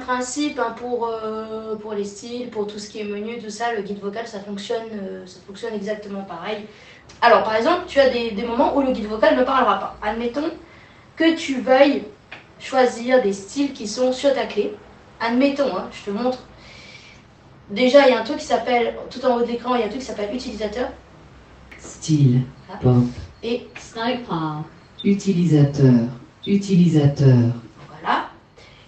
Principe 0.00 0.58
hein, 0.58 0.74
pour, 0.76 1.08
euh, 1.08 1.76
pour 1.76 1.94
les 1.94 2.04
styles, 2.04 2.50
pour 2.50 2.66
tout 2.66 2.78
ce 2.78 2.88
qui 2.88 3.00
est 3.00 3.04
menu, 3.04 3.38
tout 3.38 3.50
ça, 3.50 3.72
le 3.74 3.82
guide 3.82 4.00
vocal, 4.00 4.26
ça 4.26 4.40
fonctionne, 4.40 4.86
euh, 4.92 5.26
ça 5.26 5.38
fonctionne 5.46 5.74
exactement 5.74 6.22
pareil. 6.22 6.66
Alors, 7.22 7.42
par 7.42 7.56
exemple, 7.56 7.84
tu 7.86 7.98
as 8.00 8.10
des, 8.10 8.30
des, 8.32 8.42
moments 8.42 8.76
où 8.76 8.82
le 8.82 8.92
guide 8.92 9.06
vocal 9.06 9.36
ne 9.36 9.44
parlera 9.44 9.78
pas. 9.78 9.96
Admettons 10.02 10.50
que 11.16 11.36
tu 11.36 11.60
veuilles 11.60 12.04
choisir 12.58 13.22
des 13.22 13.32
styles 13.32 13.72
qui 13.72 13.86
sont 13.86 14.12
sur 14.12 14.34
ta 14.34 14.46
clé. 14.46 14.74
Admettons, 15.20 15.76
hein, 15.76 15.88
je 15.92 16.10
te 16.10 16.16
montre. 16.16 16.38
Déjà, 17.70 18.08
il 18.08 18.12
y 18.12 18.16
a 18.16 18.20
un 18.20 18.24
truc 18.24 18.38
qui 18.38 18.46
s'appelle, 18.46 18.94
tout 19.10 19.24
en 19.24 19.36
haut 19.36 19.42
de 19.42 19.46
l'écran, 19.46 19.74
il 19.74 19.80
y 19.80 19.82
a 19.82 19.86
un 19.86 19.88
truc 19.88 20.00
qui 20.00 20.06
s'appelle 20.06 20.34
utilisateur. 20.34 20.88
Style, 21.78 22.42
ah. 22.70 22.78
pop. 22.82 23.04
Et 23.42 23.68
style, 23.78 24.20
Utilisateur, 25.02 26.08
utilisateur. 26.46 27.54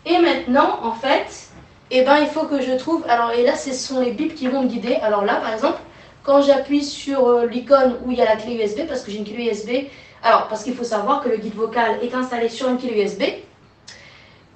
Et 0.05 0.19
maintenant, 0.19 0.81
en 0.83 0.93
fait, 0.93 1.49
eh 1.91 2.03
ben, 2.03 2.19
il 2.19 2.27
faut 2.27 2.47
que 2.47 2.61
je 2.61 2.73
trouve. 2.73 3.05
Alors, 3.09 3.33
et 3.33 3.45
là, 3.45 3.55
ce 3.55 3.73
sont 3.73 4.01
les 4.01 4.13
bips 4.13 4.35
qui 4.35 4.49
vont 4.49 4.63
me 4.63 4.69
guider. 4.69 4.97
Alors 4.97 5.25
là, 5.25 5.37
par 5.37 5.53
exemple, 5.53 5.79
quand 6.23 6.43
j'appuie 6.43 6.85
sur 6.85 7.27
euh, 7.29 7.47
l'icône 7.47 7.97
où 8.05 8.11
il 8.11 8.19
y 8.19 8.23
a 8.23 8.25
la 8.25 8.37
clé 8.37 8.55
USB, 8.55 8.87
parce 8.89 9.03
que 9.03 9.11
j'ai 9.11 9.19
une 9.19 9.25
clé 9.25 9.51
USB, 9.51 9.89
alors 10.23 10.49
parce 10.49 10.65
qu'il 10.65 10.75
faut 10.75 10.85
savoir 10.85 11.23
que 11.23 11.29
le 11.29 11.37
guide 11.37 11.55
vocal 11.55 11.99
est 12.03 12.15
installé 12.15 12.49
sur 12.49 12.69
une 12.69 12.79
clé 12.79 13.03
USB. 13.03 13.23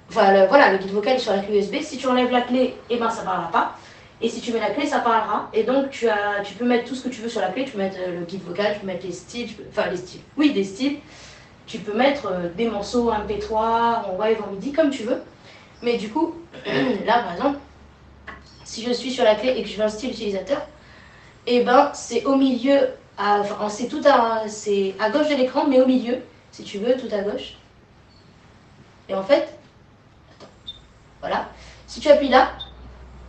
Enfin, 0.09 0.45
voilà, 0.47 0.71
le 0.71 0.77
guide 0.77 0.91
vocal 0.91 1.15
est 1.15 1.19
sur 1.19 1.33
la 1.33 1.39
clé 1.39 1.59
USB. 1.59 1.75
Si 1.81 1.97
tu 1.97 2.07
enlèves 2.07 2.31
la 2.31 2.41
clé, 2.41 2.75
eh 2.89 2.97
ben, 2.97 3.09
ça 3.09 3.21
ne 3.21 3.25
parlera 3.25 3.51
pas. 3.51 3.75
Et 4.19 4.29
si 4.29 4.41
tu 4.41 4.51
mets 4.51 4.59
la 4.59 4.71
clé, 4.71 4.87
ça 4.87 4.99
parlera. 4.99 5.49
Et 5.53 5.63
donc, 5.63 5.91
tu, 5.91 6.09
as, 6.09 6.41
tu 6.43 6.55
peux 6.55 6.65
mettre 6.65 6.85
tout 6.85 6.95
ce 6.95 7.03
que 7.03 7.09
tu 7.09 7.21
veux 7.21 7.29
sur 7.29 7.41
la 7.41 7.49
clé. 7.49 7.65
Tu 7.65 7.71
peux 7.71 7.77
mettre 7.77 7.97
euh, 7.99 8.19
le 8.19 8.25
guide 8.25 8.41
vocal, 8.43 8.73
tu 8.73 8.79
peux 8.79 8.87
mettre 8.87 9.05
les 9.05 9.11
styles, 9.11 9.49
enfin 9.69 9.89
les 9.89 9.97
styles, 9.97 10.21
oui, 10.37 10.51
des 10.53 10.63
styles. 10.63 10.97
Tu 11.67 11.79
peux 11.79 11.93
mettre 11.93 12.27
euh, 12.27 12.49
des 12.55 12.67
morceaux 12.69 13.11
MP3, 13.11 14.05
en 14.05 14.15
wave, 14.17 14.37
en 14.41 14.53
MIDI, 14.53 14.71
comme 14.71 14.89
tu 14.89 15.03
veux. 15.03 15.21
Mais 15.81 15.97
du 15.97 16.09
coup, 16.09 16.35
là 17.05 17.23
par 17.23 17.33
exemple, 17.33 17.59
si 18.63 18.83
je 18.83 18.91
suis 18.91 19.11
sur 19.11 19.23
la 19.23 19.35
clé 19.35 19.53
et 19.57 19.63
que 19.63 19.69
je 19.69 19.77
veux 19.77 19.83
un 19.83 19.89
style 19.89 20.11
utilisateur, 20.11 20.61
et 21.45 21.57
eh 21.57 21.63
ben 21.63 21.91
c'est 21.93 22.25
au 22.25 22.35
milieu, 22.35 22.89
enfin 23.17 23.69
c'est 23.69 23.87
tout 23.87 24.01
à, 24.05 24.47
c'est 24.47 24.95
à 24.99 25.09
gauche 25.09 25.29
de 25.29 25.35
l'écran, 25.35 25.65
mais 25.67 25.81
au 25.81 25.87
milieu, 25.87 26.17
si 26.51 26.63
tu 26.63 26.79
veux, 26.79 26.97
tout 26.97 27.13
à 27.13 27.21
gauche. 27.21 27.53
Et 29.07 29.15
en 29.15 29.23
fait, 29.23 29.57
attends, 30.35 30.51
voilà, 31.21 31.49
si 31.87 32.01
tu 32.01 32.09
appuies 32.09 32.27
là, 32.27 32.51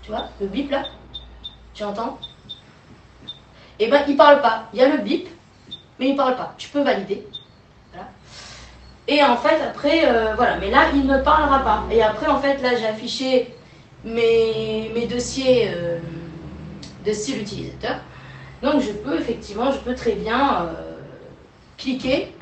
tu 0.02 0.10
vois, 0.10 0.28
le 0.40 0.46
bip 0.48 0.70
là, 0.70 0.84
tu 1.74 1.84
entends 1.84 2.18
Et 3.78 3.84
eh 3.84 3.88
ben 3.88 4.02
il 4.08 4.16
parle 4.16 4.40
pas, 4.40 4.68
il 4.72 4.80
y 4.80 4.82
a 4.82 4.88
le 4.88 4.98
bip, 4.98 5.28
mais 5.98 6.08
il 6.08 6.16
parle 6.16 6.36
pas. 6.36 6.54
Tu 6.58 6.68
peux 6.70 6.82
valider. 6.82 7.26
Et 9.10 9.22
en 9.22 9.38
fait, 9.38 9.58
après, 9.62 10.02
euh, 10.04 10.34
voilà, 10.36 10.58
mais 10.58 10.70
là, 10.70 10.90
il 10.94 11.06
ne 11.06 11.16
parlera 11.22 11.60
pas. 11.60 11.84
Et 11.90 12.02
après, 12.02 12.26
en 12.26 12.38
fait, 12.40 12.60
là, 12.60 12.76
j'ai 12.76 12.86
affiché 12.86 13.54
mes, 14.04 14.90
mes 14.94 15.06
dossiers 15.06 15.70
euh, 15.74 15.98
de 17.06 17.12
style 17.14 17.40
utilisateur. 17.40 17.96
Donc, 18.62 18.82
je 18.82 18.92
peux, 18.92 19.18
effectivement, 19.18 19.72
je 19.72 19.78
peux 19.78 19.94
très 19.94 20.12
bien 20.12 20.62
euh, 20.62 20.98
cliquer. 21.78 22.34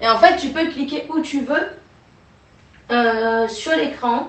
Et 0.00 0.08
en 0.08 0.16
fait, 0.16 0.38
tu 0.38 0.48
peux 0.48 0.66
cliquer 0.68 1.06
où 1.10 1.20
tu 1.20 1.42
veux 1.42 1.68
sur 3.48 3.72
l'écran. 3.76 4.28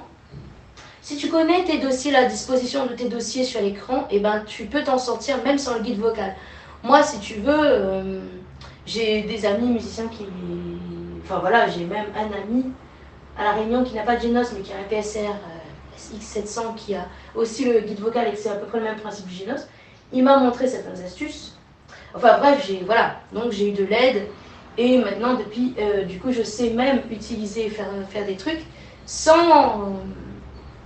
Si 1.01 1.15
tu 1.15 1.29
connais 1.29 1.63
tes 1.63 1.77
dossiers, 1.77 2.11
la 2.11 2.25
disposition 2.25 2.87
de 2.87 2.93
tes 2.93 3.07
dossiers 3.07 3.43
sur 3.43 3.61
l'écran, 3.61 4.07
et 4.09 4.17
eh 4.17 4.19
ben, 4.19 4.43
tu 4.45 4.65
peux 4.65 4.83
t'en 4.83 4.97
sortir 4.97 5.37
même 5.45 5.57
sans 5.57 5.75
le 5.75 5.81
guide 5.81 5.99
vocal. 5.99 6.35
Moi, 6.83 7.03
si 7.03 7.19
tu 7.19 7.35
veux, 7.35 8.21
j'ai 8.85 9.21
des 9.23 9.45
amis 9.45 9.67
musiciens 9.67 10.07
qui 10.07 10.25
Enfin 11.29 11.39
voilà, 11.39 11.67
j'ai 11.67 11.83
même 11.83 12.05
un 12.15 12.41
ami 12.41 12.71
à 13.37 13.43
La 13.43 13.51
Réunion 13.51 13.83
qui 13.83 13.95
n'a 13.95 14.03
pas 14.03 14.15
de 14.15 14.21
Genos 14.21 14.53
mais 14.53 14.61
qui 14.61 14.71
a 14.71 14.77
un 14.77 14.83
PSR 14.83 15.27
euh, 15.27 15.97
SX700 15.97 16.75
qui 16.75 16.95
a 16.95 17.05
aussi 17.35 17.65
le 17.65 17.81
guide 17.81 17.99
vocal 17.99 18.29
et 18.31 18.35
c'est 18.37 18.49
à 18.49 18.55
peu 18.55 18.65
près 18.65 18.77
le 18.79 18.85
même 18.85 18.95
principe 18.95 19.27
du 19.27 19.35
Genos. 19.35 19.67
Il 20.13 20.23
m'a 20.23 20.37
montré 20.37 20.69
certaines 20.69 21.03
astuces. 21.03 21.57
Enfin 22.15 22.37
bref, 22.37 22.65
j'ai 22.65 22.81
voilà, 22.85 23.19
donc 23.33 23.51
j'ai 23.51 23.71
eu 23.71 23.73
de 23.73 23.83
l'aide 23.83 24.29
et 24.77 24.99
maintenant 24.99 25.33
depuis, 25.33 25.75
euh, 25.79 26.05
du 26.05 26.17
coup, 26.17 26.31
je 26.31 26.43
sais 26.43 26.69
même 26.69 27.01
utiliser 27.11 27.69
faire, 27.69 27.89
faire 28.09 28.25
des 28.25 28.37
trucs 28.37 28.63
sans, 29.05 29.99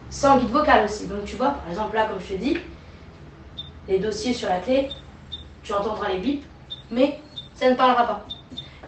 sans 0.09 0.39
guide 0.39 0.49
vocal 0.49 0.85
aussi. 0.85 1.05
Donc 1.05 1.23
tu 1.23 1.35
vois, 1.35 1.51
par 1.51 1.69
exemple 1.69 1.95
là, 1.95 2.07
comme 2.07 2.19
je 2.19 2.33
te 2.33 2.39
dis, 2.39 2.57
les 3.87 3.99
dossiers 3.99 4.33
sur 4.33 4.49
la 4.49 4.57
clé, 4.57 4.89
tu 5.61 5.71
entendras 5.71 6.09
les 6.09 6.17
bips, 6.17 6.45
mais 6.89 7.19
ça 7.53 7.69
ne 7.69 7.75
parlera 7.75 8.07
pas. 8.07 8.25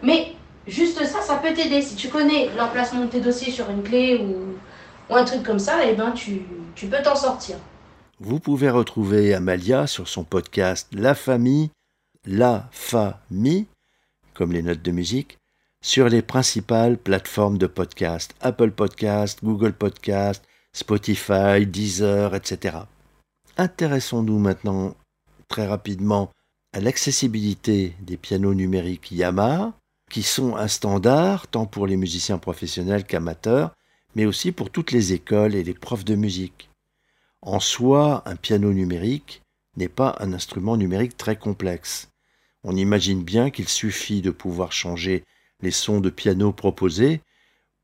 Mais 0.02 0.34
Juste 0.66 1.04
ça, 1.04 1.20
ça 1.20 1.36
peut 1.36 1.52
t'aider. 1.52 1.82
Si 1.82 1.94
tu 1.94 2.08
connais 2.08 2.48
l'emplacement 2.56 3.02
de 3.02 3.10
tes 3.10 3.20
dossiers 3.20 3.52
sur 3.52 3.68
une 3.70 3.82
clé 3.82 4.18
ou, 4.18 4.54
un 5.14 5.24
truc 5.24 5.42
comme 5.42 5.58
ça, 5.58 5.84
eh 5.84 5.94
ben 5.94 6.12
tu, 6.12 6.42
tu 6.74 6.86
peux 6.86 7.02
t'en 7.02 7.14
sortir. 7.14 7.56
Vous 8.20 8.40
pouvez 8.40 8.70
retrouver 8.70 9.34
Amalia 9.34 9.86
sur 9.86 10.08
son 10.08 10.24
podcast 10.24 10.88
La 10.92 11.14
Famille, 11.14 11.70
La 12.24 12.68
Famille, 12.72 13.66
comme 14.32 14.52
les 14.52 14.62
notes 14.62 14.82
de 14.82 14.90
musique, 14.90 15.36
sur 15.82 16.08
les 16.08 16.22
principales 16.22 16.96
plateformes 16.96 17.58
de 17.58 17.66
podcast, 17.66 18.34
Apple 18.40 18.70
Podcast, 18.70 19.40
Google 19.44 19.74
Podcast, 19.74 20.42
Spotify, 20.72 21.66
Deezer, 21.66 22.34
etc. 22.34 22.78
Intéressons-nous 23.58 24.38
maintenant 24.38 24.96
très 25.48 25.66
rapidement 25.66 26.30
à 26.72 26.80
l'accessibilité 26.80 27.94
des 28.00 28.16
pianos 28.16 28.54
numériques 28.54 29.12
Yamaha, 29.12 29.74
qui 30.14 30.22
sont 30.22 30.54
un 30.54 30.68
standard 30.68 31.48
tant 31.48 31.66
pour 31.66 31.88
les 31.88 31.96
musiciens 31.96 32.38
professionnels 32.38 33.02
qu'amateurs, 33.02 33.74
mais 34.14 34.26
aussi 34.26 34.52
pour 34.52 34.70
toutes 34.70 34.92
les 34.92 35.12
écoles 35.12 35.56
et 35.56 35.64
les 35.64 35.74
profs 35.74 36.04
de 36.04 36.14
musique. 36.14 36.70
En 37.42 37.58
soi, 37.58 38.22
un 38.24 38.36
piano 38.36 38.72
numérique 38.72 39.42
n'est 39.76 39.88
pas 39.88 40.14
un 40.20 40.32
instrument 40.32 40.76
numérique 40.76 41.16
très 41.16 41.34
complexe. 41.34 42.10
On 42.62 42.76
imagine 42.76 43.24
bien 43.24 43.50
qu'il 43.50 43.68
suffit 43.68 44.22
de 44.22 44.30
pouvoir 44.30 44.70
changer 44.70 45.24
les 45.62 45.72
sons 45.72 46.00
de 46.00 46.10
piano 46.10 46.52
proposés 46.52 47.20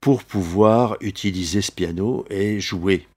pour 0.01 0.23
pouvoir 0.23 0.99
utiliser 1.01 1.63
ce 1.63 1.73
piano 1.73 2.27
et 2.31 2.61
jouer. 2.61 3.09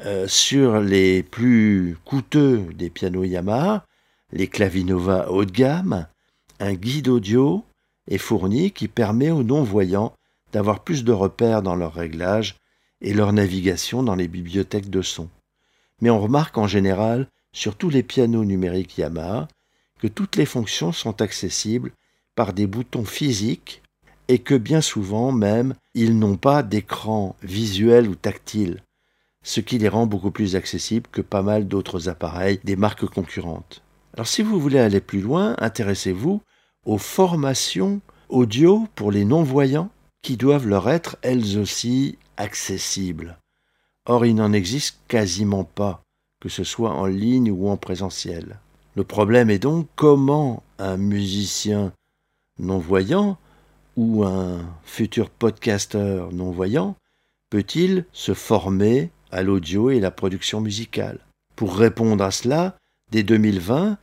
Euh, 0.00 0.26
sur 0.28 0.80
les 0.80 1.22
plus 1.22 1.98
coûteux 2.06 2.72
des 2.72 2.88
pianos 2.88 3.24
Yamaha, 3.24 3.84
les 4.30 4.48
Clavinova 4.48 5.30
haut 5.30 5.44
de 5.44 5.52
gamme, 5.52 6.08
un 6.58 6.72
guide 6.72 7.08
audio 7.08 7.66
est 8.08 8.18
fourni 8.18 8.70
qui 8.72 8.88
permet 8.88 9.30
aux 9.30 9.42
non-voyants 9.42 10.12
d'avoir 10.52 10.80
plus 10.80 11.04
de 11.04 11.12
repères 11.12 11.62
dans 11.62 11.76
leur 11.76 11.94
réglage 11.94 12.56
et 13.00 13.14
leur 13.14 13.32
navigation 13.32 14.02
dans 14.02 14.14
les 14.14 14.28
bibliothèques 14.28 14.90
de 14.90 15.02
sons. 15.02 15.28
Mais 16.00 16.10
on 16.10 16.20
remarque 16.20 16.58
en 16.58 16.66
général, 16.66 17.28
sur 17.52 17.76
tous 17.76 17.90
les 17.90 18.02
pianos 18.02 18.44
numériques 18.44 18.98
Yamaha, 18.98 19.48
que 19.98 20.08
toutes 20.08 20.36
les 20.36 20.46
fonctions 20.46 20.92
sont 20.92 21.22
accessibles 21.22 21.92
par 22.34 22.52
des 22.52 22.66
boutons 22.66 23.04
physiques 23.04 23.82
et 24.28 24.38
que 24.38 24.54
bien 24.54 24.80
souvent 24.80 25.32
même 25.32 25.74
ils 25.94 26.18
n'ont 26.18 26.36
pas 26.36 26.62
d'écran 26.62 27.36
visuel 27.42 28.08
ou 28.08 28.14
tactile, 28.14 28.82
ce 29.42 29.60
qui 29.60 29.78
les 29.78 29.88
rend 29.88 30.06
beaucoup 30.06 30.30
plus 30.30 30.56
accessibles 30.56 31.08
que 31.12 31.20
pas 31.20 31.42
mal 31.42 31.68
d'autres 31.68 32.08
appareils 32.08 32.60
des 32.64 32.76
marques 32.76 33.06
concurrentes. 33.06 33.82
Alors 34.14 34.26
si 34.26 34.42
vous 34.42 34.58
voulez 34.60 34.78
aller 34.78 35.00
plus 35.00 35.20
loin, 35.20 35.54
intéressez-vous 35.58 36.42
aux 36.86 36.98
formations 36.98 38.00
audio 38.28 38.86
pour 38.94 39.12
les 39.12 39.24
non-voyants 39.24 39.90
qui 40.22 40.36
doivent 40.36 40.66
leur 40.66 40.88
être 40.88 41.16
elles 41.22 41.58
aussi 41.58 42.18
accessibles. 42.36 43.38
Or, 44.06 44.26
il 44.26 44.34
n'en 44.34 44.52
existe 44.52 44.98
quasiment 45.06 45.64
pas, 45.64 46.02
que 46.40 46.48
ce 46.48 46.64
soit 46.64 46.92
en 46.92 47.06
ligne 47.06 47.50
ou 47.50 47.68
en 47.68 47.76
présentiel. 47.76 48.58
Le 48.96 49.04
problème 49.04 49.50
est 49.50 49.58
donc 49.58 49.88
comment 49.96 50.62
un 50.78 50.96
musicien 50.96 51.92
non-voyant 52.58 53.38
ou 53.96 54.24
un 54.24 54.60
futur 54.82 55.30
podcasteur 55.30 56.32
non-voyant 56.32 56.96
peut-il 57.50 58.06
se 58.12 58.34
former 58.34 59.10
à 59.30 59.42
l'audio 59.42 59.90
et 59.90 60.00
la 60.00 60.10
production 60.10 60.60
musicale? 60.60 61.20
Pour 61.54 61.76
répondre 61.76 62.24
à 62.24 62.30
cela, 62.30 62.76
dès 63.10 63.22
2020, 63.22 63.98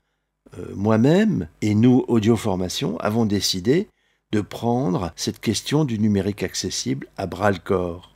euh, 0.58 0.74
moi-même 0.76 1.48
et 1.62 1.76
nous, 1.76 2.06
Audio 2.08 2.36
Formation, 2.36 2.98
avons 3.00 3.26
décidé 3.26 3.88
de 4.32 4.42
prendre 4.42 5.12
cette 5.16 5.40
question 5.40 5.86
du 5.86 6.00
numérique 6.00 6.44
accessible 6.44 7.08
à 7.18 7.28
bras 7.28 7.52
le 7.52 7.60
corps. 7.60 8.16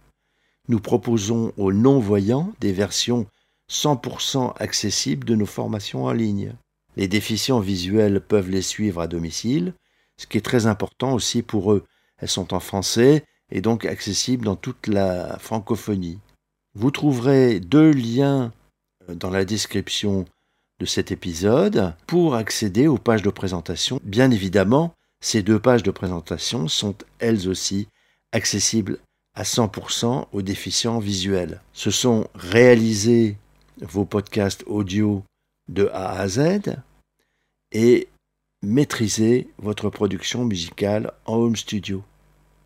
Nous 0.70 0.80
proposons 0.80 1.54
aux 1.58 1.74
non-voyants 1.74 2.54
des 2.60 2.72
versions 2.72 3.26
100% 3.70 4.54
accessibles 4.58 5.26
de 5.26 5.36
nos 5.36 5.46
formations 5.46 6.06
en 6.06 6.14
ligne. 6.14 6.54
Les 6.96 7.08
déficients 7.08 7.60
visuels 7.60 8.22
peuvent 8.22 8.50
les 8.50 8.62
suivre 8.62 9.02
à 9.02 9.08
domicile, 9.08 9.74
ce 10.18 10.28
qui 10.28 10.38
est 10.38 10.42
très 10.42 10.68
important 10.68 11.14
aussi 11.14 11.42
pour 11.42 11.74
eux. 11.74 11.84
Elles 12.18 12.30
sont 12.30 12.54
en 12.54 12.60
français 12.60 13.26
et 13.52 13.62
donc 13.62 13.86
accessibles 13.86 14.46
dans 14.46 14.56
toute 14.56 14.88
la 14.88 15.38
francophonie. 15.40 16.20
Vous 16.76 16.92
trouverez 16.92 17.60
deux 17.60 17.92
liens 17.92 18.52
euh, 19.10 19.16
dans 19.16 19.30
la 19.30 19.46
description 19.46 20.26
cet 20.86 21.12
épisode 21.12 21.94
pour 22.08 22.36
accéder 22.36 22.88
aux 22.88 22.98
pages 22.98 23.22
de 23.22 23.30
présentation. 23.30 24.00
Bien 24.04 24.32
évidemment, 24.32 24.94
ces 25.22 25.42
deux 25.42 25.60
pages 25.60 25.84
de 25.84 25.92
présentation 25.92 26.68
sont 26.68 26.96
elles 27.20 27.48
aussi 27.48 27.88
accessibles 28.32 29.00
à 29.36 29.44
100% 29.44 30.28
aux 30.32 30.42
déficients 30.42 31.00
visuels. 31.00 31.62
Ce 31.74 31.92
sont 31.92 32.28
réalisés 32.36 33.38
vos 33.82 34.06
podcasts 34.06 34.64
audio 34.68 35.24
de 35.70 35.90
A 35.94 36.20
à 36.20 36.28
Z 36.28 36.76
et 37.72 38.08
maîtriser 38.62 39.48
votre 39.58 39.90
production 39.90 40.46
musicale 40.46 41.12
en 41.26 41.36
home 41.36 41.56
studio. 41.56 42.04